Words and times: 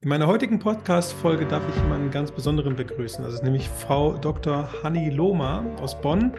In 0.00 0.10
meiner 0.10 0.28
heutigen 0.28 0.60
Podcast-Folge 0.60 1.44
darf 1.44 1.64
ich 1.68 1.74
jemanden 1.82 2.12
ganz 2.12 2.30
Besonderen 2.30 2.76
begrüßen. 2.76 3.24
Das 3.24 3.34
ist 3.34 3.42
nämlich 3.42 3.68
Frau 3.68 4.12
Dr. 4.12 4.68
Hanni 4.84 5.10
Lohmer 5.10 5.64
aus 5.82 6.00
Bonn. 6.00 6.34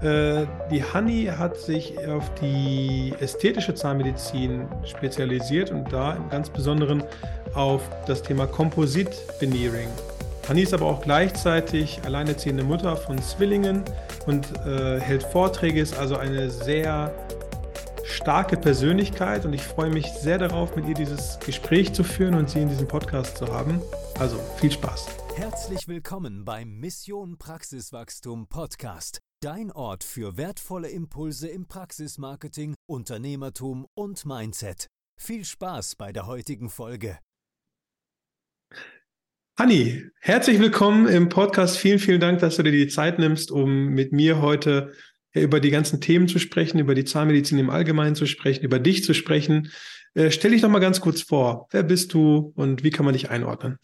Äh, 0.00 0.46
die 0.70 0.84
Hanni 0.84 1.24
hat 1.24 1.56
sich 1.56 1.98
auf 2.06 2.32
die 2.34 3.12
ästhetische 3.18 3.74
Zahnmedizin 3.74 4.68
spezialisiert 4.84 5.72
und 5.72 5.92
da 5.92 6.12
im 6.12 6.28
ganz 6.28 6.50
Besonderen 6.50 7.02
auf 7.52 7.82
das 8.06 8.22
Thema 8.22 8.46
Komposit-Veneering. 8.46 9.88
Hanni 10.48 10.62
ist 10.62 10.72
aber 10.72 10.86
auch 10.86 11.02
gleichzeitig 11.02 12.00
alleinerziehende 12.04 12.62
Mutter 12.62 12.96
von 12.96 13.20
Zwillingen 13.20 13.82
und 14.26 14.46
äh, 14.64 15.00
hält 15.00 15.24
Vorträge, 15.24 15.80
ist 15.80 15.98
also 15.98 16.16
eine 16.16 16.48
sehr 16.48 17.12
starke 18.10 18.56
Persönlichkeit 18.56 19.44
und 19.46 19.52
ich 19.52 19.62
freue 19.62 19.90
mich 19.90 20.06
sehr 20.06 20.38
darauf, 20.38 20.76
mit 20.76 20.86
ihr 20.88 20.94
dieses 20.94 21.38
Gespräch 21.38 21.92
zu 21.92 22.04
führen 22.04 22.34
und 22.34 22.50
sie 22.50 22.60
in 22.60 22.68
diesem 22.68 22.88
Podcast 22.88 23.38
zu 23.38 23.46
haben. 23.48 23.80
Also 24.18 24.38
viel 24.58 24.70
Spaß. 24.70 25.08
Herzlich 25.36 25.88
willkommen 25.88 26.44
beim 26.44 26.80
Mission 26.80 27.38
Praxiswachstum 27.38 28.48
Podcast. 28.48 29.20
Dein 29.40 29.72
Ort 29.72 30.04
für 30.04 30.36
wertvolle 30.36 30.90
Impulse 30.90 31.48
im 31.48 31.66
Praxismarketing, 31.66 32.74
Unternehmertum 32.86 33.86
und 33.94 34.26
Mindset. 34.26 34.88
Viel 35.18 35.44
Spaß 35.44 35.96
bei 35.96 36.12
der 36.12 36.26
heutigen 36.26 36.68
Folge. 36.68 37.18
Hanni, 39.58 40.04
herzlich 40.20 40.58
willkommen 40.58 41.06
im 41.06 41.28
Podcast. 41.28 41.76
Vielen, 41.76 41.98
vielen 41.98 42.20
Dank, 42.20 42.40
dass 42.40 42.56
du 42.56 42.62
dir 42.62 42.72
die 42.72 42.88
Zeit 42.88 43.18
nimmst, 43.18 43.50
um 43.50 43.88
mit 43.88 44.12
mir 44.12 44.40
heute 44.40 44.94
über 45.32 45.60
die 45.60 45.70
ganzen 45.70 46.00
Themen 46.00 46.28
zu 46.28 46.38
sprechen, 46.38 46.78
über 46.78 46.94
die 46.94 47.04
Zahnmedizin 47.04 47.58
im 47.58 47.70
Allgemeinen 47.70 48.14
zu 48.14 48.26
sprechen, 48.26 48.64
über 48.64 48.78
dich 48.78 49.04
zu 49.04 49.14
sprechen. 49.14 49.70
Äh, 50.14 50.30
stell 50.30 50.50
dich 50.50 50.62
doch 50.62 50.68
mal 50.68 50.80
ganz 50.80 51.00
kurz 51.00 51.22
vor. 51.22 51.68
Wer 51.70 51.82
bist 51.82 52.14
du 52.14 52.52
und 52.56 52.82
wie 52.82 52.90
kann 52.90 53.04
man 53.04 53.14
dich 53.14 53.30
einordnen? 53.30 53.78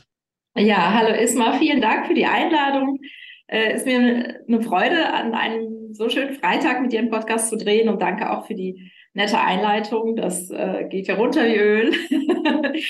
Ja, 0.57 0.93
hallo 0.95 1.15
Isma, 1.15 1.59
vielen 1.59 1.81
Dank 1.81 2.07
für 2.07 2.15
die 2.15 2.27
Einladung. 2.27 2.99
Äh, 3.47 3.75
ist 3.77 3.87
mir 3.87 4.41
eine 4.49 4.63
Freude, 4.63 5.13
an 5.13 5.35
einem 5.35 5.93
so 5.93 6.09
schönen 6.09 6.35
Freitag 6.35 6.83
mit 6.83 6.93
dir 6.93 6.99
einen 6.99 7.11
Podcast 7.11 7.51
zu 7.51 7.57
drehen 7.57 7.89
und 7.89 8.03
danke 8.03 8.31
auch 8.31 8.47
für 8.47 8.55
die 8.55 8.91
nette 9.15 9.39
Einleitung. 9.39 10.17
Das 10.17 10.51
äh, 10.51 10.87
geht 10.89 11.07
ja 11.07 11.15
runter 11.15 11.45
wie 11.45 11.57
Öl. 11.57 11.93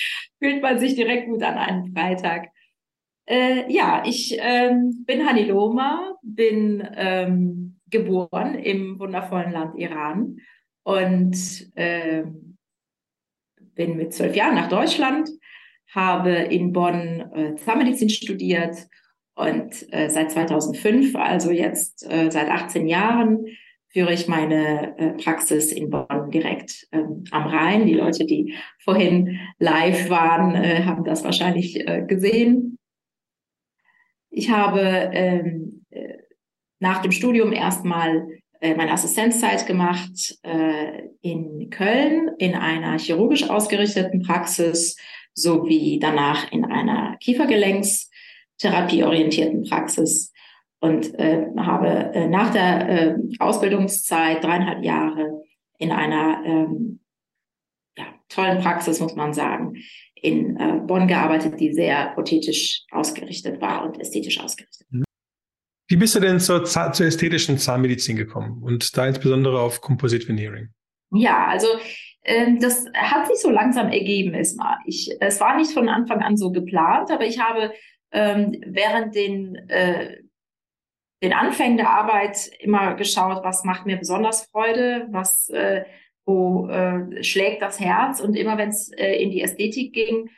Fühlt 0.43 0.63
man 0.63 0.79
sich 0.79 0.95
direkt 0.95 1.27
gut 1.27 1.43
an 1.43 1.59
einem 1.59 1.93
Freitag. 1.93 2.49
Äh, 3.27 3.71
ja, 3.73 4.03
ich 4.07 4.37
ähm, 4.41 5.05
bin 5.05 5.27
Hani 5.27 5.45
Loma, 5.45 6.17
bin 6.23 6.87
ähm, 6.95 7.76
geboren 7.91 8.55
im 8.55 8.99
wundervollen 8.99 9.53
Land 9.53 9.79
Iran 9.79 10.39
und 10.83 11.37
äh, 11.77 12.25
bin 13.75 13.97
mit 13.97 14.13
zwölf 14.13 14.35
Jahren 14.35 14.55
nach 14.55 14.69
Deutschland, 14.69 15.29
habe 15.93 16.31
in 16.31 16.73
Bonn 16.73 17.21
äh, 17.35 17.55
Zahnmedizin 17.57 18.11
studiert 18.11 18.77
und 19.35 19.93
äh, 19.93 20.09
seit 20.09 20.33
2005, 20.33 21.15
also 21.15 21.51
jetzt 21.51 22.11
äh, 22.11 22.31
seit 22.31 22.49
18 22.49 22.89
Jahren, 22.89 23.47
führe 23.89 24.13
ich 24.13 24.29
meine 24.29 24.99
äh, 24.99 25.13
Praxis 25.13 25.73
in 25.73 25.91
Bonn 25.91 26.31
direkt 26.31 26.87
ähm, 26.93 27.25
am 27.31 27.47
Rhein. 27.47 27.87
Die 27.87 27.95
Leute, 27.95 28.27
die 28.27 28.55
vorhin 28.83 29.39
live 29.59 30.11
waren, 30.11 30.55
äh, 30.55 30.85
haben 30.85 31.05
das 31.05 31.25
wahrscheinlich 31.25 31.85
gesehen. 32.07 32.77
Ich 34.39 34.51
habe 34.51 34.81
ähm, 34.81 35.73
äh, 35.73 35.76
nach 36.79 37.03
dem 37.03 37.13
Studium 37.13 37.53
erstmal 37.53 38.27
äh, 38.61 38.75
meine 38.75 38.93
Assistenzzeit 38.93 39.67
gemacht 39.67 40.39
äh, 40.43 41.03
in 41.23 41.71
Köln 41.71 42.33
in 42.39 42.55
einer 42.55 42.99
chirurgisch 42.99 43.49
ausgerichteten 43.49 44.21
Praxis 44.23 44.97
sowie 45.35 45.99
danach 46.01 46.53
in 46.53 46.65
einer 46.65 47.17
Kiefergelenkstherapieorientierten 47.19 49.65
Praxis 49.65 50.33
und 50.81 51.15
äh, 51.19 51.47
habe 51.59 52.13
äh, 52.15 52.29
nach 52.29 52.53
der 52.53 52.89
äh, 52.89 53.17
Ausbildungszeit 53.39 54.43
dreieinhalb 54.43 54.83
Jahre 54.85 55.43
in 55.79 55.93
einer 55.93 56.43
ähm, 56.45 57.01
ja, 57.97 58.05
tollen 58.29 58.61
Praxis, 58.61 59.01
muss 59.01 59.15
man 59.15 59.35
sagen, 59.35 59.77
in 60.15 60.57
äh, 60.57 60.81
Bonn 60.87 61.07
gearbeitet, 61.07 61.61
die 61.61 61.73
sehr 61.73 62.13
prothetisch 62.15 62.85
ausgerichtet 62.91 63.61
war 63.61 63.85
und 63.85 64.01
ästhetisch 64.01 64.41
ausgerichtet. 64.41 64.86
Wie 65.89 65.97
bist 65.97 66.15
du 66.15 66.21
denn 66.21 66.41
zur, 66.41 66.65
zur 66.65 67.07
ästhetischen 67.07 67.59
Zahnmedizin 67.59 68.17
gekommen 68.17 68.63
und 68.63 68.97
da 68.97 69.07
insbesondere 69.07 69.61
auf 69.61 69.81
Composite 69.81 70.27
Veneering? 70.27 70.71
Ja, 71.13 71.47
also 71.47 71.69
ähm, 72.25 72.59
das 72.61 72.87
hat 72.95 73.29
sich 73.29 73.39
so 73.39 73.51
langsam 73.51 73.89
ergeben, 73.89 74.35
Isma. 74.35 74.79
Ich, 74.85 75.11
es 75.21 75.41
war 75.41 75.57
nicht 75.57 75.73
von 75.73 75.89
Anfang 75.89 76.23
an 76.23 76.37
so 76.37 76.51
geplant, 76.51 77.11
aber 77.11 77.25
ich 77.25 77.39
habe 77.39 77.73
ähm, 78.11 78.61
während 78.67 79.15
den, 79.15 79.55
äh, 79.69 80.23
den 81.23 81.33
Anfängen 81.33 81.77
der 81.77 81.91
Arbeit 81.91 82.51
immer 82.59 82.95
geschaut, 82.95 83.45
was 83.45 83.63
macht 83.63 83.87
mir 83.87 83.97
besonders 83.97 84.47
Freude, 84.47 85.07
was 85.11 85.49
äh, 85.51 85.85
wo 86.27 86.69
äh, 86.69 87.23
schlägt 87.23 87.63
das 87.63 87.79
Herz 87.79 88.21
und 88.21 88.35
immer 88.35 88.59
wenn 88.59 88.71
es 88.71 88.91
äh, 88.93 89.23
in 89.23 89.31
die 89.31 89.43
Ästhetik 89.43 89.93
ging, 89.93 90.29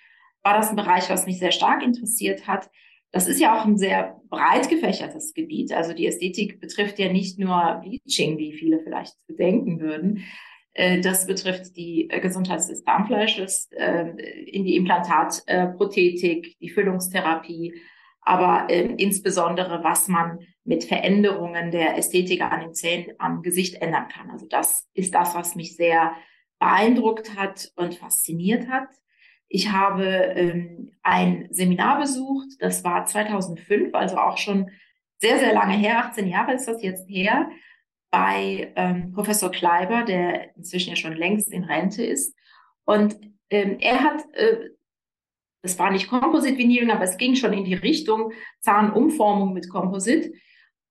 war 0.42 0.54
das 0.54 0.70
ein 0.70 0.76
Bereich, 0.76 1.08
was 1.08 1.26
mich 1.26 1.38
sehr 1.38 1.50
stark 1.50 1.82
interessiert 1.82 2.46
hat. 2.46 2.70
Das 3.10 3.26
ist 3.26 3.40
ja 3.40 3.58
auch 3.58 3.64
ein 3.64 3.78
sehr 3.78 4.20
breit 4.28 4.68
gefächertes 4.68 5.32
Gebiet. 5.32 5.72
Also 5.72 5.94
die 5.94 6.06
Ästhetik 6.06 6.60
betrifft 6.60 6.98
ja 6.98 7.10
nicht 7.10 7.38
nur 7.38 7.80
Bleaching, 7.82 8.36
wie 8.36 8.52
viele 8.52 8.80
vielleicht 8.80 9.14
denken 9.28 9.80
würden. 9.80 10.24
Äh, 10.78 11.00
das 11.00 11.26
betrifft 11.26 11.76
die 11.76 12.08
äh, 12.08 12.20
Gesundheit 12.20 12.60
des 12.60 12.84
Darmfleisches, 12.84 13.68
äh, 13.72 14.10
in 14.46 14.64
die 14.64 14.76
Implantatprothetik, 14.76 16.56
die 16.60 16.68
Füllungstherapie, 16.68 17.74
aber 18.20 18.68
insbesondere, 18.68 19.82
was 19.82 20.06
man 20.06 20.40
mit 20.64 20.84
Veränderungen 20.84 21.70
der 21.70 21.96
Ästhetik 21.96 22.42
an 22.42 22.60
den 22.60 22.74
Zähnen 22.74 23.14
am 23.18 23.40
Gesicht 23.40 23.80
ändern 23.80 24.08
kann. 24.08 24.30
Also 24.30 24.46
das 24.46 24.86
ist 24.92 25.14
das, 25.14 25.34
was 25.34 25.54
mich 25.54 25.76
sehr 25.76 26.12
beeindruckt 26.58 27.36
hat 27.36 27.72
und 27.76 27.94
fasziniert 27.94 28.68
hat. 28.68 28.88
Ich 29.48 29.72
habe 29.72 30.04
ähm, 30.04 30.92
ein 31.02 31.48
Seminar 31.50 32.00
besucht, 32.00 32.48
das 32.60 32.84
war 32.84 33.06
2005, 33.06 33.94
also 33.94 34.18
auch 34.18 34.36
schon 34.36 34.70
sehr, 35.18 35.38
sehr 35.38 35.52
lange 35.52 35.74
her, 35.74 35.98
18 35.98 36.28
Jahre 36.28 36.54
ist 36.54 36.68
das 36.68 36.82
jetzt 36.82 37.08
her, 37.08 37.50
bei 38.10 38.72
ähm, 38.76 39.12
Professor 39.12 39.50
Kleiber, 39.50 40.04
der 40.04 40.56
inzwischen 40.56 40.90
ja 40.90 40.96
schon 40.96 41.14
längst 41.14 41.52
in 41.52 41.64
Rente 41.64 42.04
ist. 42.04 42.34
Und 42.84 43.18
ähm, 43.50 43.78
er 43.80 44.02
hat, 44.02 44.24
äh, 44.34 44.70
das 45.62 45.78
war 45.78 45.90
nicht 45.90 46.08
Composite 46.08 46.56
Veneering, 46.56 46.90
aber 46.90 47.04
es 47.04 47.18
ging 47.18 47.34
schon 47.34 47.52
in 47.52 47.64
die 47.64 47.74
Richtung 47.74 48.32
Zahnumformung 48.60 49.52
mit 49.52 49.68
Composite. 49.68 50.32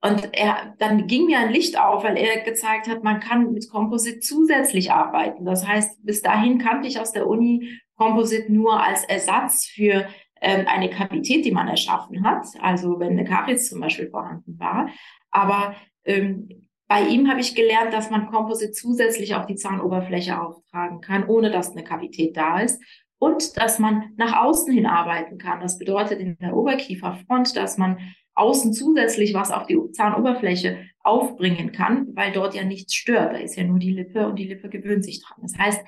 Und 0.01 0.29
er, 0.33 0.75
dann 0.77 1.07
ging 1.07 1.25
mir 1.25 1.39
ein 1.39 1.51
Licht 1.51 1.79
auf, 1.79 2.03
weil 2.03 2.17
er 2.17 2.41
gezeigt 2.41 2.87
hat, 2.87 3.03
man 3.03 3.19
kann 3.19 3.51
mit 3.51 3.67
Composite 3.69 4.19
zusätzlich 4.19 4.91
arbeiten. 4.91 5.43
Das 5.45 5.67
heißt, 5.67 6.05
bis 6.05 6.21
dahin 6.21 6.59
kannte 6.59 6.87
ich 6.87 6.99
aus 6.99 7.13
der 7.13 7.27
Uni 7.27 7.79
Composite 7.97 8.51
nur 8.51 8.81
als 8.81 9.03
Ersatz 9.05 9.65
für 9.65 10.07
ähm, 10.41 10.65
eine 10.67 10.89
Kavität, 10.89 11.45
die 11.45 11.51
man 11.51 11.67
erschaffen 11.67 12.23
hat, 12.23 12.45
also 12.61 12.99
wenn 12.99 13.11
eine 13.11 13.25
Karies 13.25 13.69
zum 13.69 13.81
Beispiel 13.81 14.09
vorhanden 14.09 14.59
war. 14.59 14.89
Aber 15.31 15.75
ähm, 16.05 16.67
bei 16.87 17.01
ihm 17.01 17.29
habe 17.29 17.41
ich 17.41 17.55
gelernt, 17.55 17.93
dass 17.93 18.09
man 18.09 18.27
Composite 18.27 18.71
zusätzlich 18.71 19.35
auf 19.35 19.45
die 19.45 19.55
Zahnoberfläche 19.55 20.39
auftragen 20.39 21.01
kann, 21.01 21.27
ohne 21.27 21.51
dass 21.51 21.71
eine 21.71 21.83
Kavität 21.83 22.37
da 22.37 22.59
ist. 22.59 22.81
Und 23.19 23.57
dass 23.57 23.79
man 23.79 24.13
nach 24.15 24.43
außen 24.43 24.71
hin 24.71 24.85
arbeiten 24.85 25.39
kann. 25.39 25.59
Das 25.59 25.79
bedeutet 25.79 26.19
in 26.19 26.37
der 26.37 26.55
Oberkieferfront, 26.55 27.57
dass 27.57 27.79
man 27.79 27.97
außen 28.35 28.73
zusätzlich 28.73 29.33
was 29.33 29.51
auf 29.51 29.65
die 29.65 29.79
Zahnoberfläche 29.91 30.77
aufbringen 30.99 31.71
kann, 31.71 32.09
weil 32.13 32.31
dort 32.31 32.53
ja 32.53 32.63
nichts 32.63 32.93
stört. 32.93 33.33
Da 33.33 33.37
ist 33.37 33.55
ja 33.55 33.63
nur 33.63 33.79
die 33.79 33.91
Lippe 33.91 34.27
und 34.27 34.37
die 34.37 34.47
Lippe 34.47 34.69
gewöhnt 34.69 35.03
sich 35.03 35.23
dran. 35.23 35.39
Das 35.41 35.57
heißt, 35.57 35.83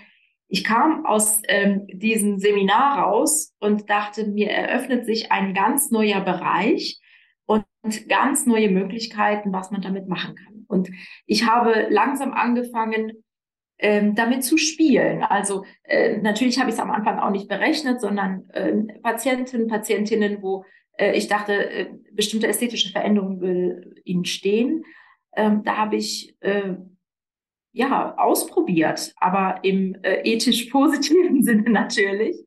ich 0.50 0.64
kam 0.64 1.06
aus 1.06 1.42
ähm, 1.48 1.86
diesem 1.88 2.40
Seminar 2.40 3.00
raus 3.00 3.54
und 3.60 3.90
dachte, 3.90 4.26
mir 4.28 4.50
eröffnet 4.50 5.06
sich 5.06 5.32
ein 5.32 5.54
ganz 5.54 5.92
neuer 5.92 6.22
Bereich 6.22 7.00
und 7.46 7.66
ganz 8.10 8.48
neue 8.48 8.70
Möglichkeiten, 8.70 9.54
was 9.54 9.70
man 9.70 9.82
damit 9.82 10.08
machen 10.08 10.36
kann. 10.36 10.66
Und 10.68 10.90
ich 11.28 11.48
habe 11.48 11.88
langsam 11.90 12.34
angefangen, 12.34 13.24
ähm, 13.78 14.16
damit 14.16 14.44
zu 14.44 14.58
spielen. 14.58 15.24
Also 15.24 15.66
äh, 15.84 16.18
natürlich 16.18 16.60
habe 16.60 16.70
ich 16.70 16.76
es 16.76 16.82
am 16.82 16.92
Anfang 16.92 17.20
auch 17.20 17.32
nicht 17.32 17.48
berechnet, 17.48 18.02
sondern 18.02 18.50
äh, 18.50 18.74
Patienten, 19.02 19.68
Patientinnen, 19.68 20.42
wo 20.42 20.66
äh, 20.98 21.16
ich 21.16 21.28
dachte, 21.28 21.54
äh, 21.54 21.90
bestimmte 22.12 22.48
ästhetische 22.48 22.92
Veränderungen 22.92 23.40
will 23.40 24.02
ihnen 24.04 24.26
stehen. 24.26 24.84
Ähm, 25.36 25.62
da 25.64 25.78
habe 25.78 25.96
ich 25.96 26.36
äh, 26.42 26.74
ja, 27.72 28.16
ausprobiert, 28.18 29.14
aber 29.18 29.60
im 29.64 29.96
äh, 30.04 30.22
ethisch 30.24 30.66
positiven 30.72 31.44
Sinne 31.44 31.70
natürlich, 31.70 32.38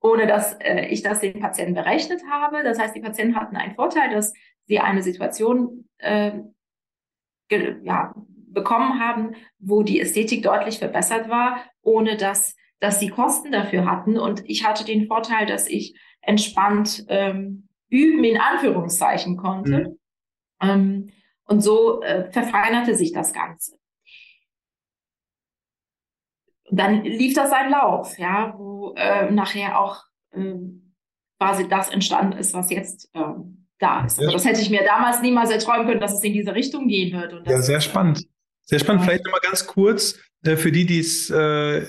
ohne 0.00 0.26
dass 0.26 0.54
äh, 0.60 0.86
ich 0.86 1.02
das 1.02 1.20
den 1.20 1.40
Patienten 1.40 1.74
berechnet 1.74 2.22
habe. 2.30 2.62
Das 2.62 2.78
heißt, 2.78 2.94
die 2.94 3.00
Patienten 3.00 3.36
hatten 3.36 3.56
einen 3.56 3.74
Vorteil, 3.74 4.10
dass 4.10 4.32
sie 4.64 4.78
eine 4.78 5.02
Situation 5.02 5.88
äh, 5.98 6.32
ja, 7.50 8.14
bekommen 8.48 9.00
haben, 9.00 9.34
wo 9.58 9.82
die 9.82 10.00
Ästhetik 10.00 10.42
deutlich 10.42 10.78
verbessert 10.78 11.28
war, 11.28 11.60
ohne 11.82 12.16
dass 12.16 12.56
dass 12.80 13.00
sie 13.00 13.08
Kosten 13.08 13.52
dafür 13.52 13.90
hatten 13.90 14.18
und 14.18 14.42
ich 14.46 14.66
hatte 14.66 14.84
den 14.84 15.06
Vorteil, 15.06 15.46
dass 15.46 15.68
ich 15.68 15.98
entspannt 16.20 17.04
ähm, 17.08 17.68
üben 17.88 18.24
in 18.24 18.38
Anführungszeichen 18.38 19.36
konnte. 19.36 19.96
Mhm. 20.60 20.68
Ähm, 20.68 21.10
und 21.44 21.60
so 21.60 22.02
äh, 22.02 22.30
verfeinerte 22.32 22.94
sich 22.94 23.12
das 23.12 23.32
Ganze. 23.32 23.75
Dann 26.70 27.04
lief 27.04 27.34
das 27.34 27.50
seinen 27.50 27.70
Lauf, 27.70 28.18
ja, 28.18 28.54
wo 28.56 28.94
äh, 28.96 29.30
nachher 29.30 29.78
auch 29.80 30.04
äh, 30.32 30.54
quasi 31.38 31.68
das 31.68 31.90
entstanden 31.90 32.38
ist, 32.38 32.54
was 32.54 32.70
jetzt 32.70 33.08
äh, 33.14 33.20
da 33.78 34.04
ist. 34.04 34.18
Also 34.18 34.32
das 34.32 34.44
hätte 34.44 34.60
ich 34.60 34.70
mir 34.70 34.84
damals 34.84 35.20
niemals 35.22 35.50
erträumen 35.50 35.86
können, 35.86 36.00
dass 36.00 36.14
es 36.14 36.22
in 36.22 36.32
diese 36.32 36.54
Richtung 36.54 36.88
gehen 36.88 37.18
wird. 37.18 37.46
ja, 37.46 37.60
sehr 37.60 37.80
spannend. 37.80 38.26
Sehr 38.62 38.78
spannend. 38.78 39.04
Vielleicht 39.04 39.24
nochmal 39.24 39.40
ganz 39.42 39.66
kurz 39.66 40.18
äh, 40.44 40.56
für 40.56 40.72
die, 40.72 40.86
die 40.86 41.00
es 41.00 41.30
äh, 41.30 41.82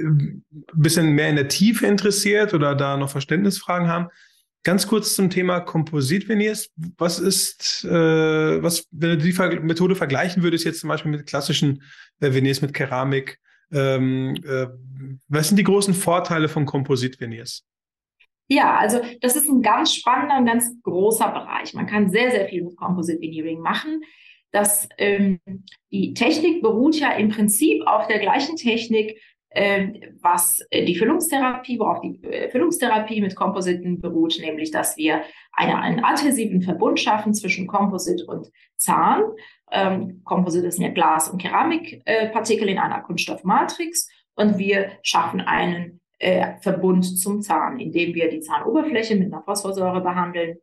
ein 0.00 0.44
bisschen 0.74 1.12
mehr 1.12 1.28
in 1.28 1.36
der 1.36 1.48
Tiefe 1.48 1.86
interessiert 1.86 2.54
oder 2.54 2.74
da 2.74 2.96
noch 2.96 3.10
Verständnisfragen 3.10 3.88
haben. 3.88 4.08
Ganz 4.62 4.86
kurz 4.86 5.14
zum 5.14 5.28
Thema 5.28 5.60
Kompositveneers. 5.60 6.70
Was 6.96 7.18
ist, 7.18 7.84
äh, 7.84 8.62
was, 8.62 8.86
wenn 8.90 9.10
du 9.10 9.18
die 9.18 9.60
Methode 9.60 9.94
vergleichen 9.94 10.42
würdest, 10.42 10.64
jetzt 10.64 10.80
zum 10.80 10.88
Beispiel 10.88 11.10
mit 11.10 11.26
klassischen 11.26 11.82
äh, 12.20 12.32
Veneers, 12.32 12.62
mit 12.62 12.72
Keramik, 12.72 13.38
ähm, 13.74 14.34
äh, 14.46 14.66
was 15.28 15.48
sind 15.48 15.58
die 15.58 15.64
großen 15.64 15.94
Vorteile 15.94 16.48
von 16.48 16.64
Kompositveneers? 16.64 17.64
Ja, 18.48 18.76
also 18.76 19.00
das 19.20 19.36
ist 19.36 19.48
ein 19.48 19.62
ganz 19.62 19.94
spannender 19.94 20.38
und 20.38 20.46
ganz 20.46 20.70
großer 20.82 21.28
Bereich. 21.30 21.72
Man 21.74 21.86
kann 21.86 22.10
sehr, 22.10 22.30
sehr 22.30 22.46
viel 22.46 22.62
mit 22.62 22.76
Composite 22.76 23.20
Veneering 23.20 23.60
machen. 23.60 24.02
Das, 24.52 24.88
ähm, 24.98 25.40
die 25.90 26.14
Technik 26.14 26.62
beruht 26.62 26.94
ja 26.96 27.12
im 27.12 27.30
Prinzip 27.30 27.82
auf 27.86 28.06
der 28.06 28.20
gleichen 28.20 28.56
Technik, 28.56 29.18
ähm, 29.50 30.00
was 30.20 30.60
äh, 30.70 30.84
die 30.84 30.96
Füllungstherapie, 30.96 31.78
worauf 31.78 32.00
die 32.00 32.22
äh, 32.24 32.50
Füllungstherapie 32.50 33.20
mit 33.20 33.34
Kompositen 33.34 34.00
beruht, 34.00 34.38
nämlich 34.40 34.70
dass 34.70 34.96
wir 34.96 35.22
eine, 35.52 35.78
einen 35.78 36.04
adhesiven 36.04 36.60
Verbund 36.60 37.00
schaffen 37.00 37.34
zwischen 37.34 37.66
Komposit 37.66 38.22
und 38.28 38.50
Zahn. 38.76 39.22
Ähm, 39.70 40.22
ist 40.64 40.78
ja 40.78 40.90
Glas- 40.90 41.28
und 41.28 41.40
Keramikpartikel 41.40 42.68
äh, 42.68 42.72
in 42.72 42.78
einer 42.78 43.00
Kunststoffmatrix 43.00 44.08
und 44.36 44.58
wir 44.58 44.92
schaffen 45.02 45.40
einen 45.40 46.00
äh, 46.18 46.58
Verbund 46.60 47.18
zum 47.18 47.42
Zahn, 47.42 47.80
indem 47.80 48.14
wir 48.14 48.28
die 48.28 48.40
Zahnoberfläche 48.40 49.16
mit 49.16 49.32
einer 49.32 49.42
Phosphorsäure 49.42 50.00
behandeln 50.00 50.58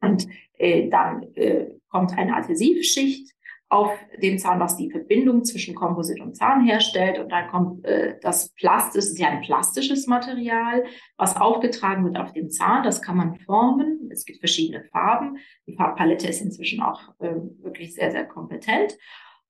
und 0.00 0.26
äh, 0.58 0.88
dann 0.88 1.22
äh, 1.34 1.66
kommt 1.88 2.16
eine 2.16 2.36
Adhesivschicht 2.36 3.35
auf 3.68 3.90
den 4.22 4.38
Zahn, 4.38 4.60
was 4.60 4.76
die 4.76 4.90
Verbindung 4.90 5.44
zwischen 5.44 5.74
Komposit 5.74 6.20
und 6.20 6.36
Zahn 6.36 6.64
herstellt. 6.64 7.18
Und 7.18 7.30
dann 7.30 7.48
kommt 7.48 7.84
äh, 7.84 8.16
das 8.20 8.50
Plast, 8.50 8.94
das 8.94 9.06
ist 9.06 9.18
ja 9.18 9.28
ein 9.28 9.40
plastisches 9.40 10.06
Material, 10.06 10.84
was 11.16 11.36
aufgetragen 11.36 12.04
wird 12.04 12.16
auf 12.16 12.32
den 12.32 12.50
Zahn. 12.50 12.84
Das 12.84 13.02
kann 13.02 13.16
man 13.16 13.36
formen. 13.40 14.08
Es 14.12 14.24
gibt 14.24 14.38
verschiedene 14.38 14.84
Farben. 14.84 15.38
Die 15.66 15.74
Farbpalette 15.74 16.28
ist 16.28 16.42
inzwischen 16.42 16.80
auch 16.80 17.00
äh, 17.18 17.34
wirklich 17.58 17.94
sehr, 17.94 18.12
sehr 18.12 18.24
kompetent. 18.24 18.96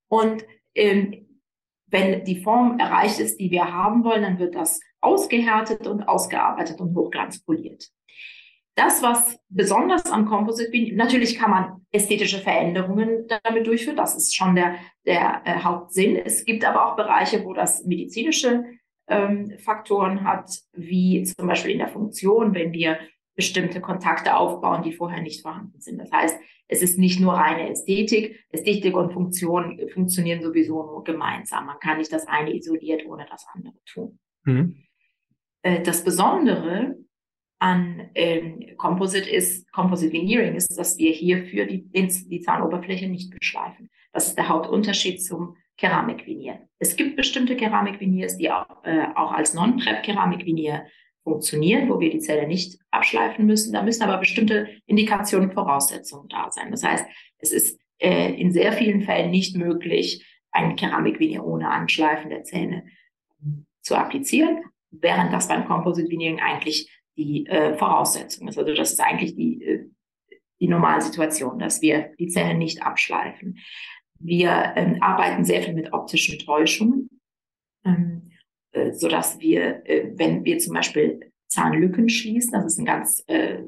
Und 0.08 0.44
ähm, 0.74 1.26
wenn 1.88 2.24
die 2.24 2.42
Form 2.42 2.78
erreicht 2.78 3.20
ist, 3.20 3.38
die 3.38 3.50
wir 3.50 3.72
haben 3.72 4.02
wollen, 4.02 4.22
dann 4.22 4.38
wird 4.38 4.54
das 4.54 4.80
ausgehärtet 5.00 5.86
und 5.86 6.02
ausgearbeitet 6.04 6.80
und 6.80 6.96
hochglanzpoliert. 6.96 7.90
Das, 8.76 9.02
was 9.02 9.38
besonders 9.49 10.05
am 10.05 10.26
Composite 10.26 10.70
bin, 10.70 10.96
natürlich 10.96 11.38
kann 11.38 11.50
man 11.50 11.87
ästhetische 11.90 12.38
Veränderungen 12.38 13.26
damit 13.43 13.67
durchführen. 13.67 13.96
Das 13.96 14.14
ist 14.14 14.37
schon 14.37 14.55
der, 14.55 14.76
der 15.06 15.40
äh, 15.46 15.61
Hauptsinn. 15.61 16.17
Es 16.17 16.44
gibt 16.44 16.62
aber 16.62 16.87
auch 16.87 16.94
Bereiche, 16.96 17.43
wo 17.44 17.55
das 17.55 17.87
medizinische 17.87 18.64
ähm, 19.08 19.55
Faktoren 19.58 20.25
hat, 20.25 20.50
wie 20.75 21.23
zum 21.23 21.49
Beispiel 21.49 21.70
in 21.73 21.78
der 21.78 21.88
Funktion, 21.88 22.55
wenn 22.55 22.73
wir 22.73 22.99
bestimmte 23.34 23.81
Kontakte 23.81 24.37
aufbauen, 24.37 24.82
die 24.82 24.93
vorher 24.93 25.22
nicht 25.22 25.40
vorhanden 25.40 25.81
sind. 25.81 25.99
Das 25.99 26.12
heißt, 26.12 26.38
es 26.69 26.82
ist 26.82 26.99
nicht 26.99 27.19
nur 27.19 27.32
reine 27.32 27.70
Ästhetik. 27.70 28.44
Ästhetik 28.50 28.94
und 28.94 29.12
Funktion 29.12 29.81
funktionieren 29.94 30.43
sowieso 30.43 30.82
nur 30.82 31.02
gemeinsam. 31.02 31.67
Man 31.67 31.79
kann 31.79 31.96
nicht 31.96 32.12
das 32.12 32.26
eine 32.26 32.55
isoliert 32.55 33.06
ohne 33.06 33.26
das 33.31 33.46
andere 33.55 33.76
tun. 33.87 34.19
Mhm. 34.44 34.82
Äh, 35.62 35.82
das 35.82 36.05
Besondere 36.05 36.96
an 37.58 38.11
ähm, 38.14 38.76
Composite 38.76 39.29
ist, 39.31 39.70
Composite 39.73 40.12
Veneering 40.12 40.55
ist, 40.55 40.76
dass 40.76 40.99
wir 40.99 41.12
hierfür 41.12 41.64
die, 41.67 41.88
die 41.91 42.41
Zahnoberfläche 42.41 43.08
nicht 43.08 43.31
beschleifen. 43.31 43.88
Das 44.12 44.29
ist 44.29 44.37
der 44.37 44.49
Hauptunterschied 44.49 45.23
zum 45.23 45.56
Keramikvenier. 45.79 46.69
Es 46.79 46.97
gibt 46.97 47.17
bestimmte 47.17 47.56
Keramikveniers, 47.56 48.37
die 48.37 48.50
auch, 48.50 48.85
äh, 48.85 49.06
auch 49.14 49.32
als 49.32 49.55
Non-Prep-Keramikvenier 49.55 50.87
funktionieren, 51.23 51.88
wo 51.88 51.99
wir 51.99 52.11
die 52.11 52.20
Zelle 52.20 52.47
nicht 52.47 52.79
abschleifen 52.91 53.47
müssen. 53.47 53.73
Da 53.73 53.82
müssen 53.82 54.03
aber 54.05 54.19
bestimmte 54.19 54.69
Indikationen, 54.87 55.53
Voraussetzungen 55.53 56.29
da 56.29 56.50
sein. 56.50 56.70
Das 56.70 56.82
heißt, 56.82 57.05
es 57.38 57.53
ist 57.53 57.81
äh, 57.99 58.32
in 58.35 58.53
sehr 58.53 58.73
vielen 58.73 59.03
Fällen 59.03 59.31
nicht 59.31 59.56
möglich, 59.56 60.25
ein 60.53 60.76
Keramikvenier 60.76 61.44
ohne 61.44 61.69
Anschleifen 61.69 62.31
der 62.31 62.44
Zähne 62.44 62.85
zu 63.82 63.97
applizieren, 63.97 64.62
während 64.91 65.32
das 65.32 65.49
beim 65.49 65.67
Composite 65.67 66.11
Veneering 66.11 66.41
eigentlich 66.41 66.91
die 67.16 67.46
äh, 67.46 67.76
Voraussetzung 67.76 68.48
ist. 68.48 68.58
Also 68.58 68.74
das 68.74 68.92
ist 68.92 69.00
eigentlich 69.00 69.34
die, 69.34 69.62
äh, 69.64 69.86
die 70.60 70.68
normale 70.68 71.02
Situation, 71.02 71.58
dass 71.58 71.82
wir 71.82 72.12
die 72.18 72.28
Zähne 72.28 72.54
nicht 72.54 72.82
abschleifen. 72.82 73.58
Wir 74.18 74.72
ähm, 74.76 75.02
arbeiten 75.02 75.44
sehr 75.44 75.62
viel 75.62 75.74
mit 75.74 75.92
optischen 75.92 76.38
Täuschungen, 76.38 77.10
ähm, 77.84 78.30
äh, 78.72 78.92
so 78.92 79.08
dass 79.08 79.38
wir, 79.40 79.86
äh, 79.86 80.12
wenn 80.14 80.44
wir 80.44 80.58
zum 80.58 80.74
Beispiel 80.74 81.32
Zahnlücken 81.48 82.08
schließen, 82.08 82.52
das 82.52 82.64
ist 82.64 82.78
ein 82.78 82.86
ganz 82.86 83.22
äh, 83.26 83.62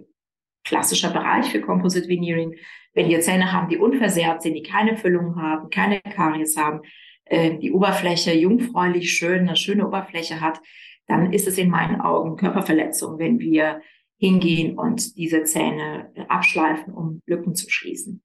klassischer 0.64 1.10
Bereich 1.10 1.50
für 1.50 1.60
Composite 1.60 2.08
Veneering, 2.08 2.56
wenn 2.94 3.08
wir 3.08 3.20
Zähne 3.20 3.52
haben, 3.52 3.68
die 3.68 3.78
unversehrt 3.78 4.42
sind, 4.42 4.54
die 4.54 4.62
keine 4.62 4.96
Füllung 4.96 5.40
haben, 5.40 5.70
keine 5.70 6.00
Karies 6.00 6.56
haben, 6.56 6.80
äh, 7.26 7.58
die 7.58 7.72
Oberfläche 7.72 8.32
jungfräulich 8.32 9.12
schön, 9.12 9.40
eine 9.40 9.56
schöne 9.56 9.86
Oberfläche 9.86 10.40
hat, 10.40 10.60
dann 11.08 11.32
ist 11.32 11.48
es 11.48 11.58
in 11.58 11.70
meinen 11.70 12.00
Augen 12.00 12.36
Körperverletzung, 12.36 13.18
wenn 13.18 13.40
wir 13.40 13.80
hingehen 14.18 14.78
und 14.78 15.16
diese 15.16 15.44
Zähne 15.44 16.12
abschleifen, 16.28 16.92
um 16.92 17.22
Lücken 17.26 17.54
zu 17.54 17.70
schließen. 17.70 18.22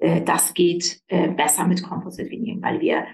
Äh, 0.00 0.22
das 0.22 0.54
geht 0.54 1.00
äh, 1.08 1.28
besser 1.28 1.66
mit 1.66 1.82
Composite 1.82 2.30
Veneering, 2.30 2.62
weil 2.62 2.80
wir 2.80 3.06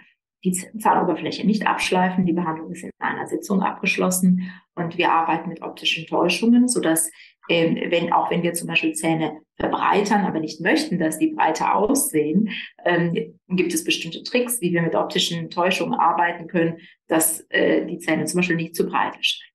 die 0.45 0.53
Zahnoberfläche 0.53 1.47
nicht 1.47 1.67
abschleifen. 1.67 2.27
Die 2.27 2.33
Behandlung 2.33 2.71
ist 2.73 2.85
in 2.85 2.91
einer 2.99 3.27
Sitzung 3.27 3.63
abgeschlossen 3.63 4.51
und 4.75 4.97
wir 4.99 5.11
arbeiten 5.11 5.49
mit 5.49 5.63
optischen 5.63 6.07
Täuschungen, 6.07 6.69
sodass 6.69 7.11
ähm, 7.49 7.79
wenn 7.91 8.13
auch 8.13 8.31
wenn 8.31 8.43
wir 8.43 8.55
zum 8.55 8.69
Beispiel 8.69 8.93
Zähne 8.93 9.39
verbreitern, 9.57 10.25
aber 10.25 10.41
nicht 10.41 10.61
möchten, 10.61 10.99
dass 10.99 11.19
die 11.19 11.29
breiter 11.29 11.75
aussehen, 11.75 12.51
ähm, 12.85 13.39
gibt 13.49 13.73
es 13.73 13.85
bestimmte 13.85 14.23
Tricks, 14.23 14.61
wie 14.61 14.73
wir 14.73 14.83
mit 14.83 14.95
optischen 14.95 15.49
Täuschungen 15.51 15.99
arbeiten 15.99 16.49
können, 16.49 16.79
dass 17.07 17.41
äh, 17.51 17.87
die 17.87 17.99
Zähne 17.99 18.25
zum 18.25 18.39
Beispiel 18.39 18.57
nicht 18.57 18.75
zu 18.75 18.87
breit 18.87 19.17
erscheinen. 19.17 19.53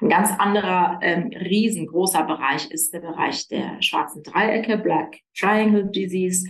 Ein 0.00 0.08
ganz 0.08 0.30
anderer 0.38 1.00
ähm, 1.02 1.28
riesengroßer 1.28 2.24
Bereich 2.24 2.70
ist 2.70 2.92
der 2.92 3.00
Bereich 3.00 3.48
der 3.48 3.80
schwarzen 3.80 4.22
Dreiecke, 4.22 4.78
Black 4.78 5.16
Triangle 5.38 5.90
Disease. 5.90 6.48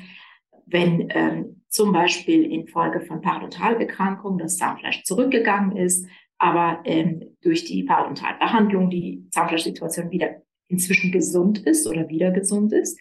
Wenn 0.66 1.08
ähm, 1.10 1.59
zum 1.70 1.92
Beispiel 1.92 2.44
infolge 2.52 3.00
von 3.00 3.22
Parodontalerkrankungen 3.22 4.38
das 4.38 4.58
Zahnfleisch 4.58 5.04
zurückgegangen 5.04 5.76
ist, 5.76 6.06
aber 6.36 6.80
ähm, 6.84 7.36
durch 7.42 7.64
die 7.64 7.84
Parodontalbehandlung 7.84 8.90
die 8.90 9.26
Zahnfleischsituation 9.30 10.10
wieder 10.10 10.42
inzwischen 10.68 11.12
gesund 11.12 11.58
ist 11.60 11.86
oder 11.86 12.08
wieder 12.08 12.30
gesund 12.32 12.72
ist, 12.72 12.98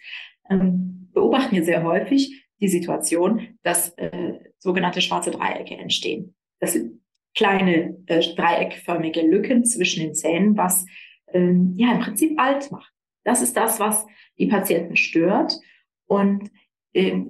ähm, 0.48 1.10
beobachten 1.12 1.56
wir 1.56 1.64
sehr 1.64 1.82
häufig 1.82 2.46
die 2.60 2.68
Situation, 2.68 3.58
dass 3.62 3.90
äh, 3.96 4.38
sogenannte 4.58 5.00
schwarze 5.00 5.30
Dreiecke 5.30 5.76
entstehen. 5.76 6.34
Das 6.60 6.74
sind 6.74 7.00
kleine 7.34 7.96
äh, 8.06 8.20
dreieckförmige 8.20 9.22
Lücken 9.22 9.64
zwischen 9.64 10.02
den 10.02 10.14
Zähnen, 10.14 10.56
was 10.56 10.84
äh, 11.26 11.52
ja 11.76 11.92
im 11.92 12.00
Prinzip 12.00 12.38
alt 12.38 12.70
macht. 12.70 12.92
Das 13.24 13.42
ist 13.42 13.56
das, 13.56 13.80
was 13.80 14.06
die 14.38 14.46
Patienten 14.46 14.96
stört. 14.96 15.58
Und 16.06 16.50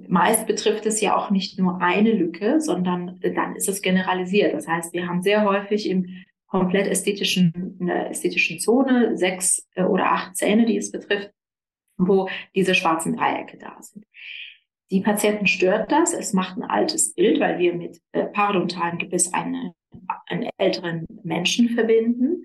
meist 0.07 0.47
betrifft 0.47 0.85
es 0.85 1.01
ja 1.01 1.15
auch 1.15 1.29
nicht 1.29 1.59
nur 1.59 1.81
eine 1.81 2.11
Lücke, 2.11 2.59
sondern 2.61 3.19
äh, 3.21 3.33
dann 3.33 3.55
ist 3.55 3.69
es 3.69 3.81
generalisiert. 3.81 4.53
Das 4.53 4.67
heißt, 4.67 4.93
wir 4.93 5.07
haben 5.07 5.21
sehr 5.21 5.43
häufig 5.43 5.89
im 5.89 6.07
komplett 6.47 6.87
ästhetischen, 6.87 7.77
in 7.79 7.87
der 7.87 8.09
ästhetischen 8.09 8.59
Zone, 8.59 9.17
sechs 9.17 9.67
äh, 9.75 9.83
oder 9.83 10.11
acht 10.11 10.35
Zähne, 10.35 10.65
die 10.65 10.77
es 10.77 10.91
betrifft, 10.91 11.31
wo 11.97 12.27
diese 12.55 12.75
schwarzen 12.75 13.15
Dreiecke 13.15 13.57
da 13.57 13.77
sind. 13.81 14.05
Die 14.89 14.99
Patienten 14.99 15.47
stört 15.47 15.91
das. 15.91 16.13
Es 16.13 16.33
macht 16.33 16.57
ein 16.57 16.63
altes 16.63 17.13
Bild, 17.13 17.39
weil 17.39 17.59
wir 17.59 17.73
mit 17.73 18.01
äh, 18.11 18.25
parodontalen 18.25 18.97
Gebiss 18.97 19.33
eine, 19.33 19.73
einen 20.27 20.49
älteren 20.57 21.05
Menschen 21.23 21.69
verbinden. 21.69 22.43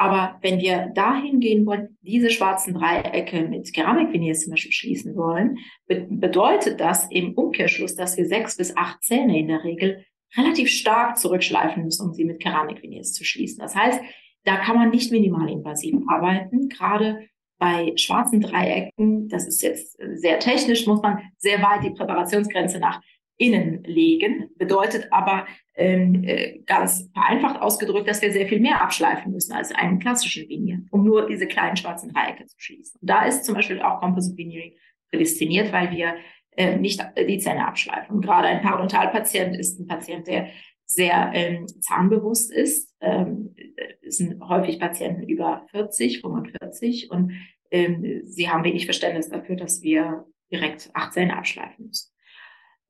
Aber 0.00 0.38
wenn 0.40 0.60
wir 0.60 0.90
dahin 0.94 1.40
gehen 1.40 1.66
wollen, 1.66 1.98
diese 2.00 2.30
schwarzen 2.30 2.72
Dreiecke 2.72 3.42
mit 3.42 3.70
Keramikveneers 3.74 4.44
zum 4.44 4.52
Beispiel 4.52 4.72
schließen 4.72 5.14
wollen, 5.14 5.58
be 5.86 6.06
bedeutet 6.08 6.80
das 6.80 7.06
im 7.10 7.34
Umkehrschluss, 7.34 7.96
dass 7.96 8.16
wir 8.16 8.24
sechs 8.24 8.56
bis 8.56 8.74
acht 8.78 9.02
Zähne 9.02 9.38
in 9.38 9.48
der 9.48 9.62
Regel 9.62 10.06
relativ 10.38 10.70
stark 10.70 11.18
zurückschleifen 11.18 11.84
müssen, 11.84 12.08
um 12.08 12.14
sie 12.14 12.24
mit 12.24 12.40
Keramikveneers 12.40 13.12
zu 13.12 13.24
schließen. 13.24 13.58
Das 13.58 13.76
heißt, 13.76 14.00
da 14.44 14.56
kann 14.56 14.76
man 14.76 14.88
nicht 14.88 15.12
minimalinvasiv 15.12 15.94
arbeiten. 16.08 16.70
Gerade 16.70 17.28
bei 17.58 17.92
schwarzen 17.96 18.40
Dreiecken, 18.40 19.28
das 19.28 19.46
ist 19.46 19.60
jetzt 19.60 19.98
sehr 20.14 20.38
technisch, 20.38 20.86
muss 20.86 21.02
man 21.02 21.18
sehr 21.36 21.60
weit 21.60 21.84
die 21.84 21.90
Präparationsgrenze 21.90 22.80
nach 22.80 23.02
innen 23.40 23.82
legen. 23.84 24.50
Bedeutet 24.56 25.08
aber 25.10 25.46
ähm, 25.74 26.22
äh, 26.24 26.58
ganz 26.66 27.08
vereinfacht 27.14 27.60
ausgedrückt, 27.60 28.06
dass 28.06 28.20
wir 28.20 28.32
sehr 28.32 28.46
viel 28.46 28.60
mehr 28.60 28.82
abschleifen 28.82 29.32
müssen 29.32 29.52
als 29.52 29.72
einen 29.72 29.98
klassischen 29.98 30.48
Veneer, 30.48 30.80
um 30.90 31.04
nur 31.04 31.26
diese 31.26 31.46
kleinen 31.46 31.76
schwarzen 31.76 32.12
Dreiecke 32.12 32.44
zu 32.46 32.56
schließen. 32.58 33.00
Und 33.00 33.08
da 33.08 33.24
ist 33.24 33.44
zum 33.44 33.54
Beispiel 33.54 33.80
auch 33.80 34.00
Composite 34.00 34.36
Veneering 34.36 34.74
prädestiniert, 35.10 35.72
weil 35.72 35.90
wir 35.90 36.16
äh, 36.56 36.76
nicht 36.76 37.02
die 37.16 37.38
Zähne 37.38 37.66
abschleifen. 37.66 38.16
Und 38.16 38.24
gerade 38.24 38.48
ein 38.48 38.60
Parodontalpatient 38.60 39.56
ist 39.56 39.80
ein 39.80 39.86
Patient, 39.86 40.26
der 40.26 40.48
sehr 40.84 41.30
ähm, 41.32 41.66
zahnbewusst 41.80 42.52
ist. 42.52 42.94
Ähm, 43.00 43.54
es 44.02 44.18
sind 44.18 44.42
häufig 44.46 44.78
Patienten 44.78 45.22
über 45.22 45.64
40, 45.70 46.20
45 46.20 47.10
und 47.10 47.32
ähm, 47.70 48.22
sie 48.24 48.50
haben 48.50 48.64
wenig 48.64 48.84
Verständnis 48.84 49.30
dafür, 49.30 49.56
dass 49.56 49.80
wir 49.80 50.26
direkt 50.52 50.90
acht 50.92 51.14
Zähne 51.14 51.38
abschleifen 51.38 51.86
müssen. 51.86 52.10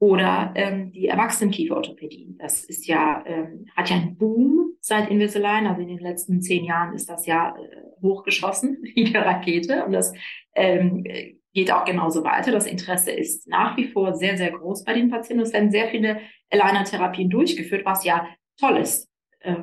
Oder 0.00 0.52
ähm, 0.54 0.92
die 0.92 1.08
Erwachsenenkieferorthopädie. 1.08 2.34
Das 2.38 2.64
ist 2.64 2.86
ja, 2.86 3.22
ähm, 3.26 3.66
hat 3.76 3.90
ja 3.90 3.96
einen 3.96 4.16
Boom 4.16 4.72
seit 4.80 5.10
Invisalign. 5.10 5.66
Also 5.66 5.82
in 5.82 5.88
den 5.88 5.98
letzten 5.98 6.40
zehn 6.40 6.64
Jahren 6.64 6.94
ist 6.94 7.10
das 7.10 7.26
ja 7.26 7.54
äh, 7.54 8.00
hochgeschossen 8.00 8.78
wie 8.82 9.14
eine 9.14 9.26
Rakete. 9.26 9.84
Und 9.84 9.92
das 9.92 10.14
ähm, 10.54 11.04
geht 11.52 11.70
auch 11.70 11.84
genauso 11.84 12.24
weiter. 12.24 12.50
Das 12.50 12.66
Interesse 12.66 13.10
ist 13.10 13.46
nach 13.46 13.76
wie 13.76 13.88
vor 13.88 14.14
sehr, 14.14 14.38
sehr 14.38 14.52
groß 14.52 14.84
bei 14.84 14.94
den 14.94 15.10
Patienten. 15.10 15.42
Es 15.42 15.52
werden 15.52 15.70
sehr 15.70 15.88
viele 15.88 16.20
Aligner-Therapien 16.50 17.28
durchgeführt, 17.28 17.84
was 17.84 18.02
ja 18.02 18.26
toll 18.58 18.78
ist. 18.78 19.06
Äh, 19.40 19.56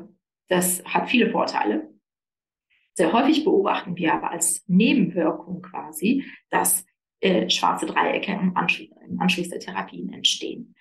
das 0.49 0.83
hat 0.85 1.09
viele 1.09 1.31
Vorteile. 1.31 1.89
Sehr 2.93 3.11
häufig 3.11 3.43
beobachten 3.43 3.95
wir 3.95 4.13
aber 4.13 4.29
als 4.31 4.63
Nebenwirkung 4.67 5.63
quasi, 5.63 6.25
dass 6.51 6.85
äh, 7.19 7.49
schwarze 7.49 7.85
Dreiecke 7.85 8.31
im 8.31 8.55
Anschluss, 8.55 8.89
im 9.07 9.19
Anschluss 9.19 9.49
der 9.49 9.59
Therapien 9.59 10.13
entstehen. 10.13 10.75